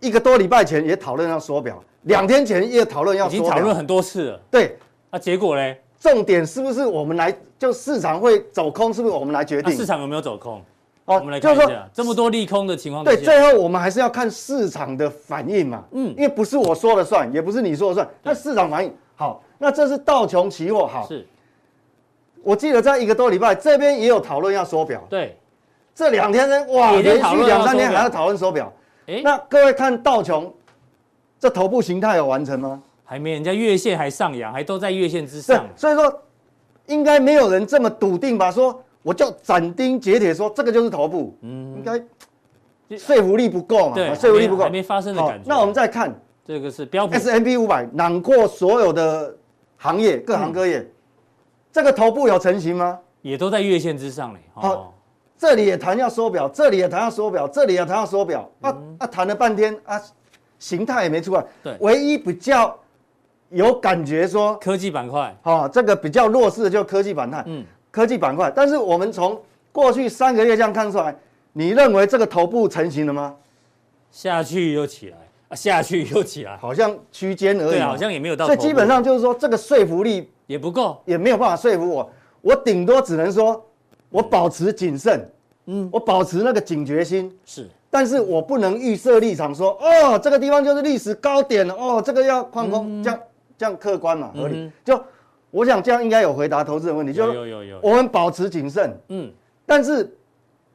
[0.00, 1.82] 一个多礼拜前也讨论要缩表。
[2.02, 4.40] 两天前也讨论要，已经讨论很多次了。
[4.50, 4.78] 对，
[5.10, 5.74] 那结果呢？
[5.98, 7.36] 重点是不是我们来？
[7.58, 9.74] 就市场会走空，是不是我们来决定？
[9.74, 10.62] 市场有没有走空？
[11.06, 11.88] 哦，我们来看一下。
[11.92, 15.82] 这么多利空的情况下，对，最后我们还是要看市场的反应嘛。
[15.92, 19.42] 嗯，因为不是我说了算，也不是你说了算，那市场反应好。
[19.58, 21.08] 那这是道琼期货好。
[21.08, 21.26] 是。
[22.42, 25.02] 我记得在一个多礼拜这边也有讨论要缩表。
[25.08, 25.36] 对。
[25.94, 28.70] 这两天呢，哇，连续两三天还要讨论缩表。
[29.06, 30.52] 哎，那各位看道琼。
[31.38, 32.82] 这头部形态有完成吗？
[33.04, 35.66] 还没，人家月线还上扬，还都在月线之上。
[35.76, 36.22] 所以说，
[36.86, 38.50] 应该没有人这么笃定吧？
[38.50, 41.98] 说我就斩钉截铁说这个就是头部，嗯，应该
[42.96, 43.94] 说服力不够嘛？
[43.94, 45.44] 对，说服力不够，还没发生的感觉。
[45.46, 49.36] 那我们再看这个是标普 S&P 五百，囊括所有的
[49.76, 50.90] 行业，各行各业，嗯、
[51.70, 52.98] 这个头部有成型吗？
[53.20, 54.40] 也都在月线之上嘞。
[54.54, 54.92] 好、哦，
[55.38, 60.00] 这里也谈要缩表，这里也谈要缩表，这里也谈要缩表，啊、嗯、啊，谈了半天啊。
[60.58, 62.74] 形态也没出来，对，唯一比较
[63.50, 68.50] 有感觉说科技板块，哈，这个比较弱势的就是科技板块，嗯，科技板块。
[68.56, 69.38] 但是我们从
[69.70, 71.14] 过去三个月这样看出来，
[71.52, 73.36] 你认为这个头部成型了吗？
[74.10, 75.18] 下去又起来，
[75.50, 78.46] 啊，下去又起来，好像区间而已，好像也没有到。
[78.46, 82.10] 所以基本上就是说，这个说服力也不够，也没有办法说服我。
[82.40, 83.62] 我顶多只能说，
[84.10, 85.28] 我保持谨慎，
[85.66, 87.30] 嗯，我保持那个警觉心。
[87.44, 93.20] 是，但是我不能预设立场说，哦，这个地方就是历史高点了，哦，这个要放空，这样
[93.58, 94.70] 这样客观嘛，合理。
[94.84, 94.98] 就
[95.50, 99.30] 我想这样应该有回答投资人问题，就有有有，我们保持谨慎，嗯，
[99.64, 100.08] 但是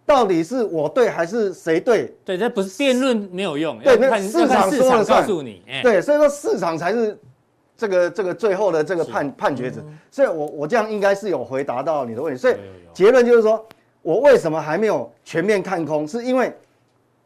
[0.06, 2.14] 到底是我对还是谁对？
[2.26, 7.18] 对，这不是辩论没有用，对，市场说了算，告诉你，对，所以说市场才是。
[7.82, 12.56] 这个这个最后的这个判判决者，所以我我这样应该是有回答到你的问题，所以
[12.94, 13.66] 结论就是说，
[14.04, 16.56] 我为什么还没有全面看空，是因为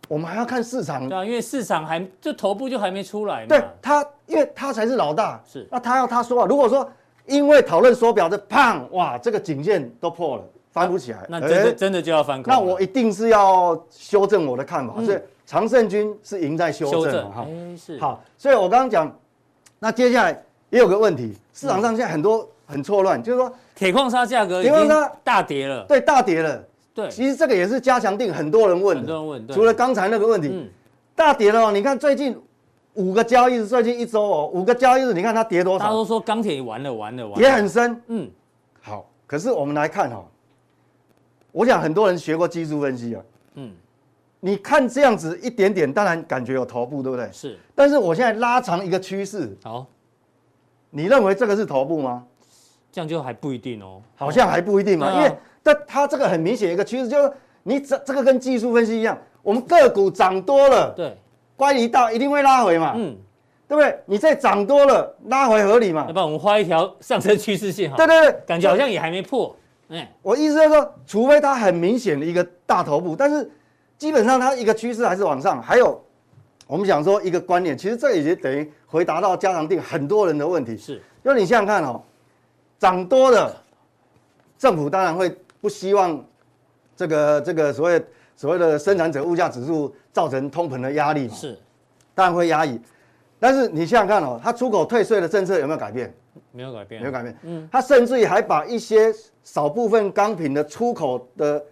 [0.07, 1.09] 我们还要看市场。
[1.09, 3.47] 对啊，因为市场还就头部就还没出来嘛。
[3.49, 5.43] 对他，因为他才是老大。
[5.45, 6.89] 是，那他要他说啊，如果说
[7.25, 12.53] 因为讨论缩表的胖，哇，这个颈线都破了，翻不起来，那真的真的就要翻空。
[12.53, 17.29] 那我一定是要修正我的看法，所以常胜军是赢在修正。
[17.29, 17.45] 哈，
[17.77, 17.99] 是。
[17.99, 19.13] 好，所以我刚刚讲。
[19.77, 20.41] 那接下来
[20.75, 24.89] 也有个问题，市场上现在很多很错乱，就是说铁矿砂价格已经
[25.23, 26.61] 大跌了，对，大跌了。
[26.93, 29.47] 对，其实这个也是加强定，很多人问，很多人问。
[29.47, 30.69] 除了刚才那个问题，
[31.15, 31.71] 大跌了。
[31.71, 32.37] 你看最近
[32.95, 35.79] 五个交易日，最近一周哦，五个交易日，你看它跌多少？
[35.79, 38.01] 大家都说钢铁完了，完了，完了，也很深。
[38.07, 38.29] 嗯，
[38.81, 39.09] 好。
[39.25, 40.25] 可是我们来看哈，
[41.53, 43.21] 我想很多人学过技术分析啊。
[43.53, 43.71] 嗯。
[44.41, 47.29] 你看这样子一点点，当然感觉有头部，对不对？
[47.31, 47.57] 是。
[47.73, 49.87] 但是我现在拉长一个趋势，好，
[50.95, 52.23] 你认为这个是头部吗？
[52.91, 57.29] 这样就还不一定哦，好像还不一定嘛，因为但它这个很明显一个趋势，就是
[57.63, 61.17] 你这这个跟技术分析一样，我们个股涨多了，对，
[61.57, 63.17] 乖离到一定会拉回嘛，嗯，
[63.67, 63.99] 对不对？
[64.05, 66.05] 你再涨多了，拉回合理嘛？
[66.07, 69.53] 要不然我们画一条上升趋势线，哈，对对对，感觉好像也还没破，
[69.89, 73.51] 哎，我意思是说，除非它很明显的一个大头部，但是。
[73.97, 76.03] 基本上它一个趋势还是往上，还有
[76.67, 82.01] 我们想说一个观念，其实这已经等于回答到加长定很多人的问题，是，因为你想想看哦，
[82.79, 83.55] 涨多了，
[84.57, 86.23] 政府当然会不希望
[86.95, 91.57] 这个这个所谓所谓的生产者物价指数造成通膨的压力，是，
[92.13, 92.79] 当然会压抑，
[93.39, 96.13] 但是你想想看哦，它出口退税的政策有没有改变？
[96.51, 101.63] 没有改变，没有改变，嗯，它甚至于还把一些少部分钢品的出口的。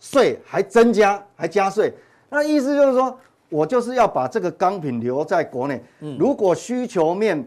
[0.00, 1.92] 税还增加，还加税，
[2.30, 5.82] 那意思就是说，我就是要把这个钢品留在国内。
[6.00, 7.46] 嗯，如果需求面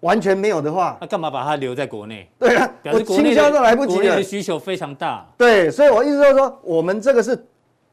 [0.00, 2.28] 完全没有的话，那干嘛把它留在国内？
[2.38, 4.00] 对啊，我倾销都来不及了。
[4.00, 5.26] 国内的需求非常大。
[5.36, 7.38] 对，所以我意思就是说，我们这个是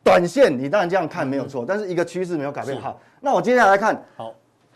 [0.04, 2.80] 短线，你当然这样看没有错，但是一个趋势没有改变。
[2.82, 4.34] 好，那我接下来看，好，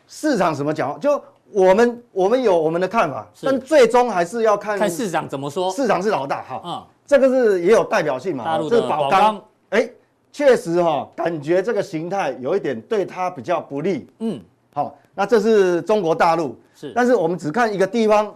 [0.08, 1.00] 市场怎么讲？
[1.00, 1.22] 就
[1.52, 5.72] 我们我们有我们的看法，但最终还是要看看市场怎么说。
[5.72, 6.62] 市场是老大，哈。
[6.66, 6.84] 嗯。
[7.04, 8.46] 这个是也有代表性嘛？
[8.46, 9.90] 大陆的宝钢，哎，
[10.32, 14.08] 确实哈，感觉这个形态有一点对它比较不利。
[14.20, 14.40] 嗯，
[14.74, 18.34] 好，那这是中国大陆，是，但是我们只看一个地方，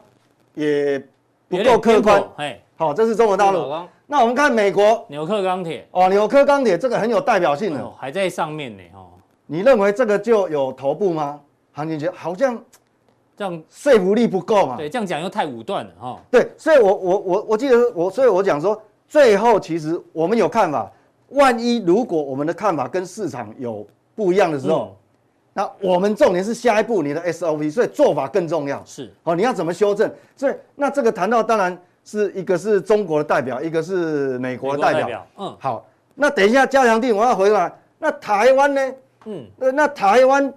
[0.54, 1.02] 也
[1.48, 2.24] 不够客观。
[2.38, 3.88] 哎，好，这是中国大陆。
[4.08, 5.88] 那我们看美国，纽克钢铁。
[5.92, 8.84] 哦，纽克钢铁这个很有代表性的，还在上面呢。
[8.94, 9.08] 哦，
[9.46, 11.40] 你认为这个就有头部吗？
[11.74, 12.62] 行情觉得好像。
[13.38, 14.78] 这样说服力不够嘛？
[14.78, 16.18] 对，这样讲又太武断了哈。
[16.32, 20.90] 对，所以我我我我记得我，所以我讲说，最后其实我们有看法，
[21.36, 24.98] 万一如果我们的看法跟市场有不一样的时候，
[25.54, 28.84] 那我们重点是下一步你的 SOP，所以做法更重要。
[28.86, 30.12] 是，哦，你要怎么修正？
[30.36, 35.26] 所以那这个谈到当然是一个是中国的代表，一个是美国的代表。
[35.38, 38.94] 嗯，好，那等一下加强錠我要回来，那台湾呢？
[39.26, 40.54] 嗯，那那台湾。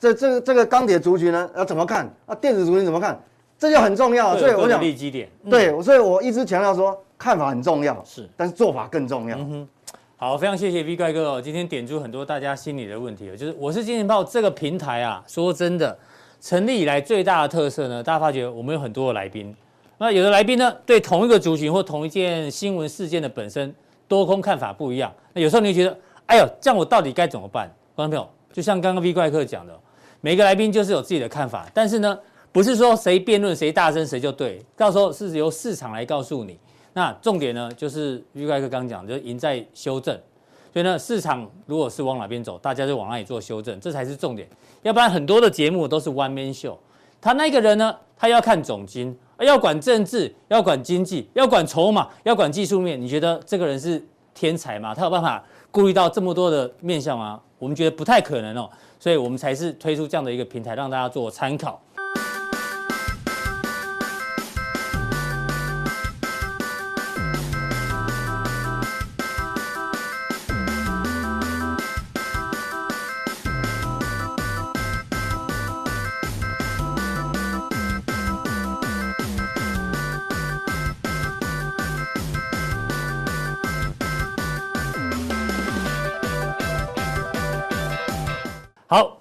[0.00, 2.10] 这这个这个钢铁族群呢，要怎么看？
[2.24, 3.20] 啊，电子族群怎么看？
[3.58, 4.34] 这就很重要。
[4.34, 5.28] 所以我想，利基点。
[5.50, 9.36] 对，所以我一直强调说，看法很重要，是，但是做法更重要。
[9.36, 9.68] 嗯哼。
[10.22, 15.98] 好，非常谢谢 V 怪哥哦，今天点出很多大家心里的问题哦，就是我是金钱豹这个平台啊，说真的，
[16.42, 19.56] 成立以来最大的特色呢，大家发觉我们有很多的来宾，
[19.96, 23.74] 那有的来宾呢，对同一个族群或同一件新闻事件的本身
[24.06, 27.74] 多空看法不一样，那有时候你就觉得，哎呦，这样我到底该怎么办？
[27.94, 29.74] 观众朋友，就像刚刚 V 怪客讲的。
[30.20, 32.18] 每个来宾就是有自己的看法，但是呢，
[32.52, 36.58] 不是说谁辩论谁大声谁就对，到时候是由市场来告诉你。
[36.92, 40.18] 那重点呢，就是于盖克刚讲，就是赢在修正。
[40.72, 44.48] 所以呢，市场如果是往哪边走，大家就往哪里做修正，这才是重点。
[44.82, 46.76] 要不然很多的节目都是 one man show，
[47.20, 53.00] 他那个人呢，他要看总经，要管政治，要管经济，要管筹码，要管技术面。
[53.00, 54.00] 你觉得这个人是
[54.32, 54.94] 天才吗？
[54.94, 57.40] 他有办法顾虑到这么多的面向吗？
[57.58, 58.70] 我们觉得不太可能哦。
[58.98, 61.80] 所以我们才是推出这样的一个平台，让大家做参考。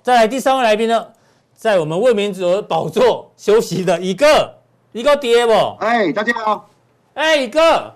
[0.10, 1.06] 再来第三位来宾呢，
[1.54, 4.56] 在我们卫冕者宝座休息的一个
[4.92, 5.54] 一个爹不？
[5.82, 6.68] 哎，大家好，
[7.14, 7.94] 哎，一个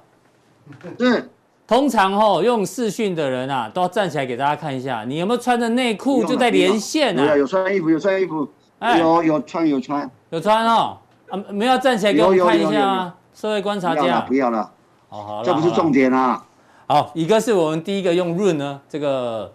[0.99, 1.27] 是。
[1.65, 7.31] 通常哦，用视讯的人啊，都要站起来给大家看一下，你有没有穿着内裤就在连线啊？
[7.31, 8.47] 有有穿衣服，有穿衣服，
[8.77, 10.07] 哎、有有穿有穿。
[10.29, 10.95] 有穿哦，
[11.31, 14.69] 啊，没有站起来给我们看一下啊，社会观察家，不要了，
[15.09, 16.45] 好好了，这不是重点啊。
[16.85, 19.51] 好，一个是我们第一个用润呢这个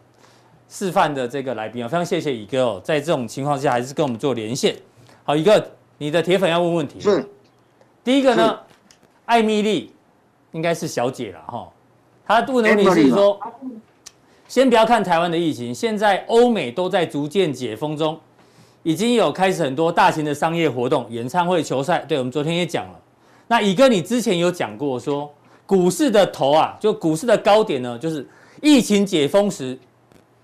[0.69, 4.77] 示范的这个来宾啊，非常谢谢乙哥哦，在这种情况下还是跟我们做连线。
[5.25, 5.63] 好，乙哥，
[5.97, 7.27] 你的铁粉要问问题，是，
[8.05, 8.59] 第一个呢，
[9.25, 9.93] 艾米丽
[10.53, 11.69] 应该是小姐了哈。
[12.27, 13.41] 她问的问题是说，
[14.47, 18.19] 先不要看台湾的疫情，现在欧美都在逐渐解封中，
[18.83, 22.01] 已经有开始很多大型的商业活动、演唱会、球赛。
[22.07, 23.01] 对，我们昨天也讲了。
[23.47, 25.31] 那乙哥，你之前有讲过说，
[25.65, 28.27] 股市的头啊，就股市的高点呢，就是
[28.61, 29.79] 疫情解封时，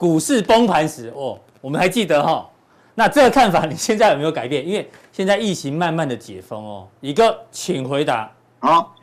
[0.05, 1.11] 股市崩盘时。
[1.16, 2.46] 哦，我们还记得哈。
[2.94, 4.68] 那这个看法你现在有没有改变？
[4.68, 6.86] 因为现在疫情慢慢的解封哦。
[7.00, 8.30] 乙哥，请回答。
[8.59, 8.94] 好，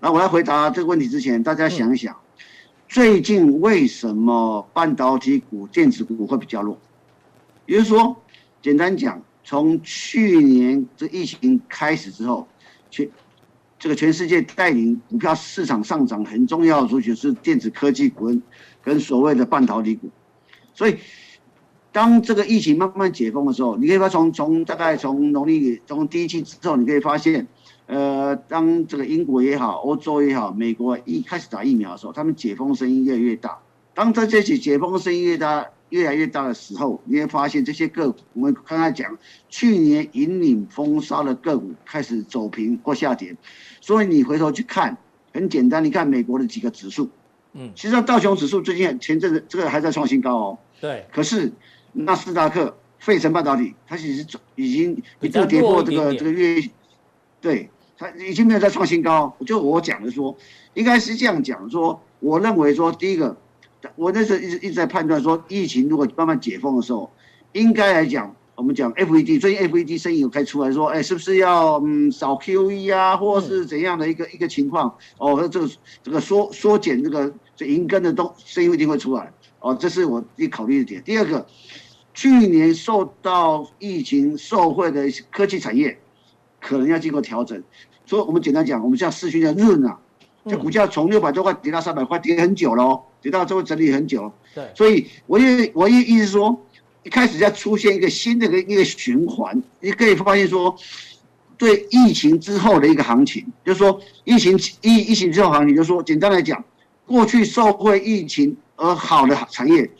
[0.00, 2.12] 那我来回答这个问题之前，大家想一想。
[2.12, 2.24] 嗯
[2.88, 6.78] 最近为什么半导体股、电子股会比较弱？
[7.66, 8.16] 也就是说，
[8.62, 12.48] 简单讲，从去年这疫情开始之后，
[12.90, 13.06] 全
[13.78, 18.42] 这个全世界带领股票市场上涨很重要的族群是电子科技股跟
[18.82, 20.08] 跟所谓的半导体股。
[20.78, 20.96] 所以，
[21.90, 27.48] 当这个疫情慢慢解封的时候，你可以发从从大概从农历从第一期之后，你可以发现。
[27.86, 33.58] 呃，当这个英国也好，欧洲也好，美国一开始打疫苗的时候，他们解封声音越来越大。
[33.94, 39.16] 当这这些解封声音越大，越来越大的时候，你会发现这些个股，我们刚才讲，
[39.48, 43.34] 去年引领风骚的个股开始走平或下跌。
[43.80, 44.98] 所以你回头去看，
[45.32, 47.08] 很简单，你看美国的几个指数，
[47.54, 50.58] 嗯，其实道琼指数最近前阵子这个还在创新高哦。
[50.80, 51.06] 对。
[51.12, 51.52] 可是
[51.92, 56.70] 纳斯达克、费城半导体，它其实已经一度跌破这个这个月，
[57.40, 57.70] 对。
[58.00, 60.36] 它已经没有再创新高，就我讲的说，
[60.74, 63.36] 应该是这样讲说，我认为说，第一个，
[63.96, 67.10] 我那时候一直一直在判断说，疫情如果慢慢解封的时候，
[67.54, 74.96] 应该来讲，我们讲 FED 最近 FED 声音有开出来说，哎，是不是要嗯少 QE 啊，或是怎样的一个一个情况？
[75.18, 75.68] 哦，这个
[76.04, 79.32] 这个缩缩减这个这银根的东声音一定会出来，
[79.68, 81.02] 哦，这是我一考虑的点。
[81.02, 81.46] 第二个，
[82.14, 85.98] 去年受到疫情受惠的科技产业，
[86.60, 87.62] 可能要经过调整。
[88.06, 89.98] 所以，我们简单讲，我们像视讯的润啊，
[90.46, 94.32] 这股价从六百多块跌到三百块，跌很久了哦，跌到最后整理很久。
[94.54, 96.58] 对，所以我也我也意思说，
[97.02, 100.74] 一开始要出现一个新的一个一个循环，你可以发现说，
[101.58, 106.64] 对疫情之后的一个行情，就是说疫情疫疫情之后行情，就是说简单来讲，
[107.04, 109.90] 过去受惠疫情而好的产业，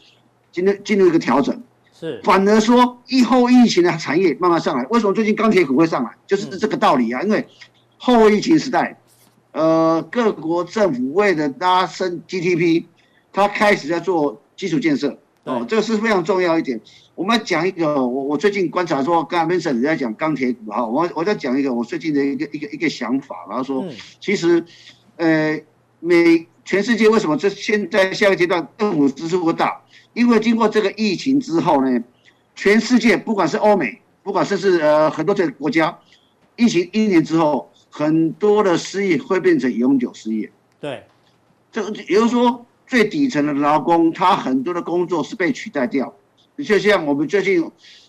[0.51, 1.63] 今天进入一个调整。
[1.93, 6.11] 是，反而说疫后疫情的产业慢慢上来，为什么最近钢铁股会上来？
[6.27, 7.47] 就是这个道理啊，因为。
[8.01, 8.97] 后疫情时代，
[9.51, 12.85] 呃，各国政府为了拉升 GDP，
[13.33, 16.81] 它开始在做基础建设哦，这个是非常重要一点。
[17.17, 23.85] 我们讲一个，我我最近观察说，刚才 Vincent 在讲钢铁股哈，我我再讲一个我最近的一个一个一个想法，然后说，
[24.21, 24.65] 其实，
[25.17, 25.61] 呃，
[25.99, 29.81] 每全世界为什么这现在下一个阶段政府支出不大？
[30.13, 32.05] 因为经过这个疫情之后呢，
[32.55, 35.99] 全世界不管是欧美，不管是是呃很多这个国家，
[36.57, 37.71] 疫情一年之后。
[37.91, 41.03] 很多的失业会变成永久失业，对，
[41.73, 46.15] 这个也就是说，最底层的劳工，他很多的工作是被取代掉。
[46.59, 47.69] 就像我们最近，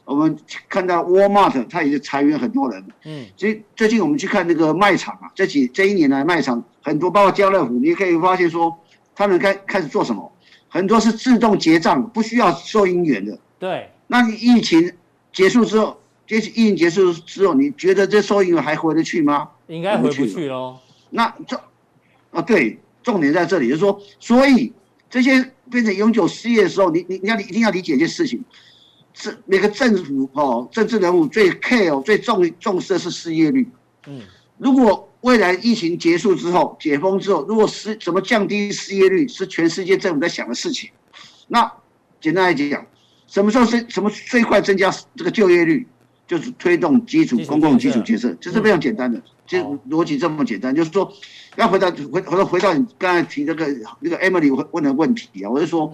[0.09, 0.37] 我们
[0.67, 2.83] 看到 Walmart，他也是裁员很多人。
[3.05, 8.75] 嗯，所以最近我们去看那个卖场啊，这几这一年来卖场很多，包括家乐福，你可以发现说，
[9.15, 10.31] 他们开开始做什么？
[10.67, 13.37] 很多是自动结账，不需要收银员的。
[13.59, 14.91] 对，那你疫情
[15.31, 15.95] 结束之后。
[16.27, 19.49] 这疫情结束之后，你觉得这收银员还回得去吗？
[19.65, 20.77] 应该回不去喽。
[21.09, 21.59] 那这，
[22.29, 24.71] 啊对，重点在这里，就是说，所以
[25.09, 28.45] 这些变成永久失业的时候，你你你要一定要理解一件事情，
[29.21, 33.67] 是每个政府哦，政治人物最 care 最重重视的是失业率。
[34.07, 34.21] 嗯，
[34.57, 40.89] 如果未来疫情结束之后，解封之后，如果失怎么降低失业率，是全世界政府在想的事情。
[41.47, 41.69] 那
[42.21, 42.85] 简单来讲，
[43.27, 45.85] 什么时候是什么最快增加这个就业率？
[46.25, 49.57] 就是推动基础公共基础建设，这是非常简单的，就
[49.89, 50.75] 逻辑这么简单。
[50.75, 51.11] 就是说，
[51.55, 53.65] 要回到回回到回到你刚才提那个
[53.99, 55.91] 那个 Emily 问的问题啊，我就说，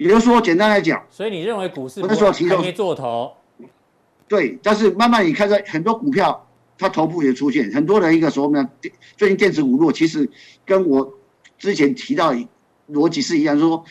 [0.00, 3.34] 也就是说，简单来讲，所以你认为股市不是说还没做头？
[4.26, 6.48] 对，但是慢慢你看到很多股票，
[6.78, 8.66] 它头部也出现，很多人一个说我们
[9.18, 10.26] 最近电子股弱，其实
[10.64, 11.18] 跟我
[11.58, 12.34] 之前提到
[12.90, 13.84] 逻辑是一样，说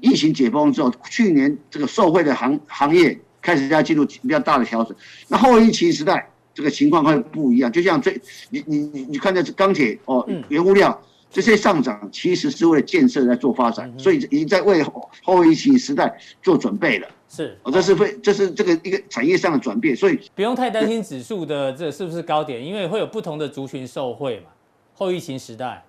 [0.00, 4.94] 疫情解封之后，去年这个受惠的行行业开始要进入比较大的调整。
[5.26, 7.72] 那后疫情时代，这个情况会不一样。
[7.72, 14.82] 就像最你你你你看，这钢铁哦，原物料这些上涨，其实是为了建设在做发展，所以已经在为
[15.22, 17.08] 后疫情时代做准备了。
[17.28, 24.50] 是，哦，这是会这是这个一个产业上的转变，所以不用太担心指数的这是不是高点，因为会有不同的族群受惠嘛。
[24.94, 25.84] 后疫情时代。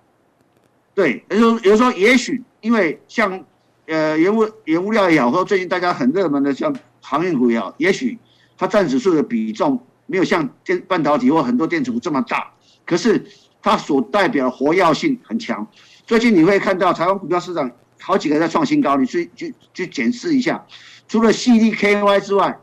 [0.94, 3.42] 对，也就是说，有时候也许因为像，
[3.86, 8.18] 呃，原物原物料也好，或者最近大家很热门的像航运股也好，也许
[8.56, 12.52] 它占指数的比重没有像电半导体或很多电子股这么大，
[12.84, 13.24] 可是
[13.70, 15.66] 它所代表的活跃性很强。
[16.06, 20.64] 最近你会看到台湾股票市场好几个在创新高，你去去去检视一下，
[21.06, 22.58] 除了 CDKY 之外，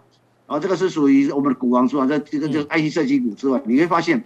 [0.47, 4.23] 啊，这个是属于我们的股王之外，这这个就 IC 设计股之外，你会发现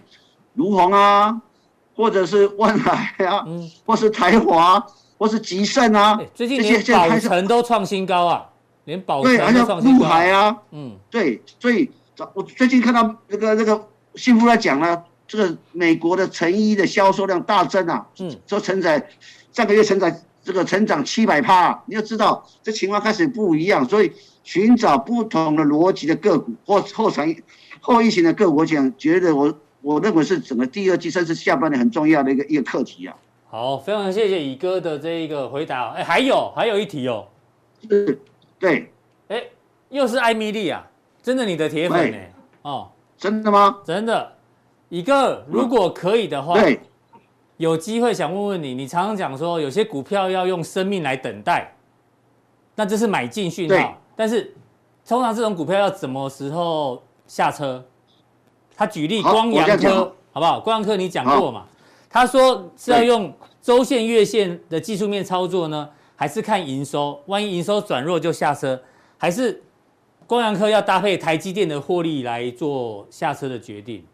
[0.54, 1.42] 如虹啊。
[1.96, 4.82] 或者是万海啊，嗯，或是台华，
[5.18, 8.46] 或是吉盛啊，最近连宝成都创新高啊，
[8.84, 9.98] 连宝成都创新高。
[9.98, 11.90] 对，陆海啊，嗯，对，所以
[12.32, 19.08] 我最近看到那个那个幸福在讲呢，这个美国的成衣的销售量大增啊，嗯，说承载
[19.52, 24.10] 上个月承载这个成长七百趴，你要知道这情况开始不一样，所以
[24.42, 27.32] 寻找不同的逻辑的个股或后产
[27.80, 29.56] 后疫情的个股，我想觉得我。
[29.82, 33.16] 我认为是整个第二季甚至下半年很重要的一个一个课题啊。
[33.48, 35.92] 好，非常谢谢乙哥的这一个回答。
[35.92, 37.26] 哎，还有还有一题哦。
[37.88, 38.20] 是，
[38.58, 38.92] 对。
[39.28, 39.42] 哎，
[39.88, 40.86] 又是艾米丽啊，
[41.22, 42.18] 真的你的铁粉呢？
[42.60, 43.78] 哦，真的吗？
[43.86, 44.30] 真的。
[44.90, 46.80] 乙哥，如果可以的话，对，
[47.56, 51.74] 有机会想问问你，你常常讲说有些股票要用生命来等待，
[52.74, 53.96] 那这是买进讯号。
[54.16, 54.52] 但是
[55.06, 57.82] 通常这种股票要什么时候下车？
[58.76, 60.58] 他举例光阳科，好不好？
[60.58, 61.64] 光阳科你讲过嘛？
[62.08, 63.32] 他说是要用
[63.62, 67.22] 周线、月线的技术面操作呢，还是看营收？
[67.26, 68.82] 万一营收转弱就下车，
[69.16, 69.62] 还是
[70.26, 74.04] 光阳科要搭配台积电的获利来做下车的决定？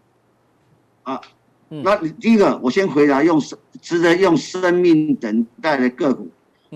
[1.06, 1.20] 啊，
[1.68, 3.40] 那你第一个我先回答，用
[3.80, 6.28] 值得用生命等待的个股，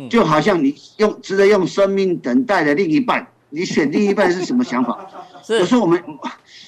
[0.09, 5.07] 就好像你用值得用生命等待的另一半，你选另一半是什么想法？
[5.43, 6.03] 是，有时候我们。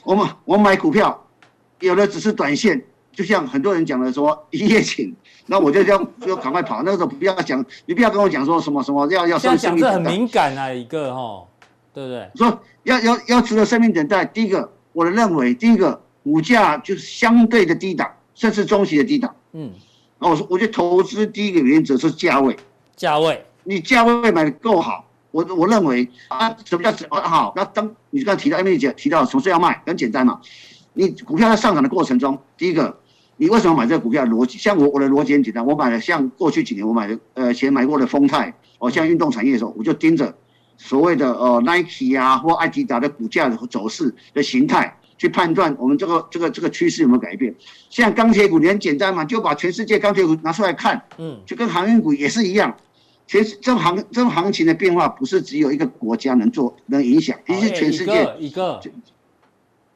[0.05, 1.25] 我们我买股票，
[1.79, 2.83] 有的只是短线，
[3.13, 5.15] 就像很多人讲的说一夜情，
[5.47, 6.83] 那我就要就赶快跑。
[6.83, 9.81] 那个时候不要讲，你不要跟我讲说什么什么要要生命等待。
[9.81, 11.45] 这很敏感啊，一个哈，
[11.95, 12.29] 对不对？
[12.35, 14.25] 说要要要值得生命等待。
[14.25, 19.35] 第一个，我的认为，第一个股价就是相对的低档，甚至中期的低档。
[19.53, 19.73] 嗯，
[20.19, 22.57] 那我说，我觉得投资第一个原则是价位，
[22.97, 25.09] 价位，你价位买的够好。
[25.31, 27.55] 我我认为啊，什么叫好？
[27.57, 30.41] 那当你刚才提到 Emily 姐提到什么时候要卖，很简单嘛。
[30.93, 32.99] 你股票在上涨的过程中，第一个，
[33.39, 34.59] 你为什么买这个股票的逻辑？
[34.59, 40.37] 像我我的逻辑很简单，我买了像过去几年我买的呃前买过的丰泰，哦，像运动产业的时候，我就盯着
[40.77, 47.55] 所谓的呃 Nike 啊或爱迪达的股价的走势的形态去判断我们这个这个这个趋势有没有改变。
[47.89, 52.77] 像钢铁股你很简单嘛，就把全世界钢铁股拿出来看，嗯，就跟航运股也是一样。
[53.29, 58.81] 其实这种行这种行情的变化不是只有一个国家能做能影响，其实全世界一个。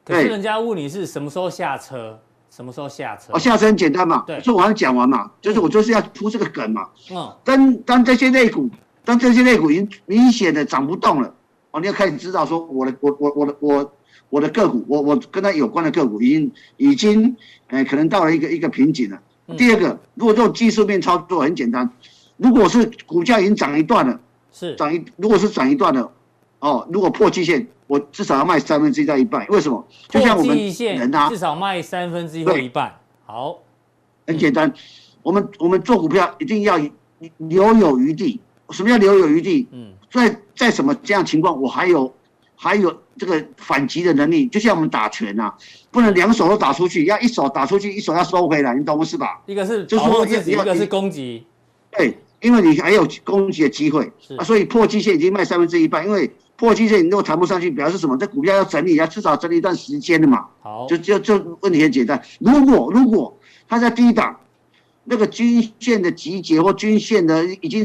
[0.05, 2.17] 可是人家问你是什么时候下车，
[2.49, 3.33] 什么时候下车？
[3.33, 6.89] 哦，下车很简单嘛，对，所以我还讲完嘛，就是我就是要铺这个梗嘛。
[7.11, 7.29] 嗯。
[7.43, 8.71] 当当这些类股，
[9.05, 11.35] 当这些类股已经明显的涨不动了，
[11.73, 13.93] 哦，你要开始知道说我的我我我的我
[14.31, 17.37] 我的个股，我我跟他有关的个股已经已经，
[17.69, 19.21] 呃，可能到了一个一个瓶颈了。
[19.57, 21.91] 第二个，如果做技术面操作很简单。
[22.39, 24.21] 如果是股价已经涨一段了，
[24.53, 26.13] 是涨一，如果是涨一段了，
[26.59, 29.47] 哦，如果破季线，我至少要卖三分之一到一半。
[29.49, 29.83] 为什么？
[30.09, 32.95] 就像我们人啊，至少卖三分之一或一半。
[33.25, 33.61] 好，
[34.27, 34.71] 很简单，
[35.23, 36.79] 我们我们做股票一定要
[37.39, 38.39] 留有余地。
[38.69, 39.67] 什么叫留有余地？
[39.71, 42.13] 嗯，在在什么这样情况，我还有
[42.57, 44.49] 还有这个反击的能力。
[44.49, 45.55] 就像我们打拳啊，
[45.91, 49.41] 不能两手都打出去，要一手打出去，一手要收回来，你懂不是吧？
[49.47, 51.47] 一个是保护自己，一个是攻击。
[51.91, 52.19] 对。
[52.43, 56.05] 因为你还有攻击的机会啊，所以破季线已经卖三分之一半。
[56.05, 58.15] 因为破季线你如果弹不上去，表示什么？
[58.19, 60.45] 这股票要整理，要至少整理一段时间的嘛。
[60.61, 62.23] 好，就就就问题很简单。
[62.39, 63.37] 如果如果
[63.67, 64.39] 它在低档，
[65.05, 67.85] 那个均线的集结或均线的已经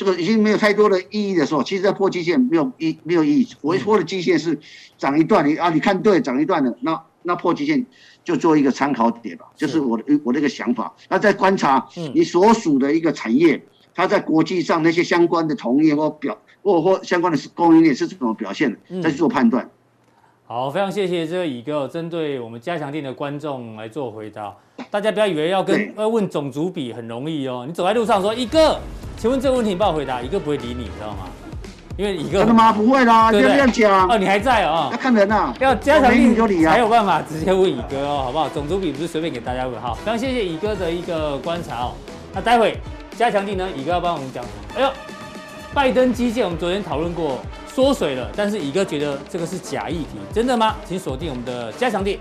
[0.00, 3.46] 这个已经没有太多的意义的时候，其实在破季线没有意没有意义。
[3.60, 4.58] 我破的季线是
[4.96, 7.84] 涨一段，你啊你看对涨一段的，那那破季线
[8.24, 10.94] 就做一个参考点吧，就是我的我的一个想法。
[11.10, 13.62] 那再观察你所属的一个产业。
[13.92, 19.02] 它在国际上那些相关的同业或表或或相关的供应链是怎么表现的？
[19.02, 19.68] 再去做判断。
[20.52, 24.52] 好，非常谢谢这个乙哥针对我们加强店的观众来做回答。
[24.90, 28.76] 大家不要以为要跟要 问种族比很容易哦，你走在路上说乙哥
[29.16, 31.28] 请问这个问题你帮我回答，一哥不会理你，知道吗？
[31.96, 32.72] 因为一个真的吗？
[32.72, 34.08] 不会啦，就这样讲。
[34.08, 34.88] 哦，你还在哦？
[34.90, 36.34] 要看人啊，要加强定
[36.64, 38.48] 才有办法直接问乙哥哦，好不好？
[38.48, 39.94] 种族比不是随便给大家问哈。
[40.04, 41.92] 非常谢谢乙哥的一个观察哦。
[42.34, 42.76] 那待会
[43.16, 43.68] 加强定呢？
[43.76, 44.44] 乙哥要帮我们讲。
[44.74, 44.90] 哎呦，
[45.72, 47.38] 拜登基建我们昨天讨论过
[47.80, 50.76] 缩水了，但是乙哥觉得这个是假议题，真的吗？
[50.86, 52.18] 请锁定我们的加强店。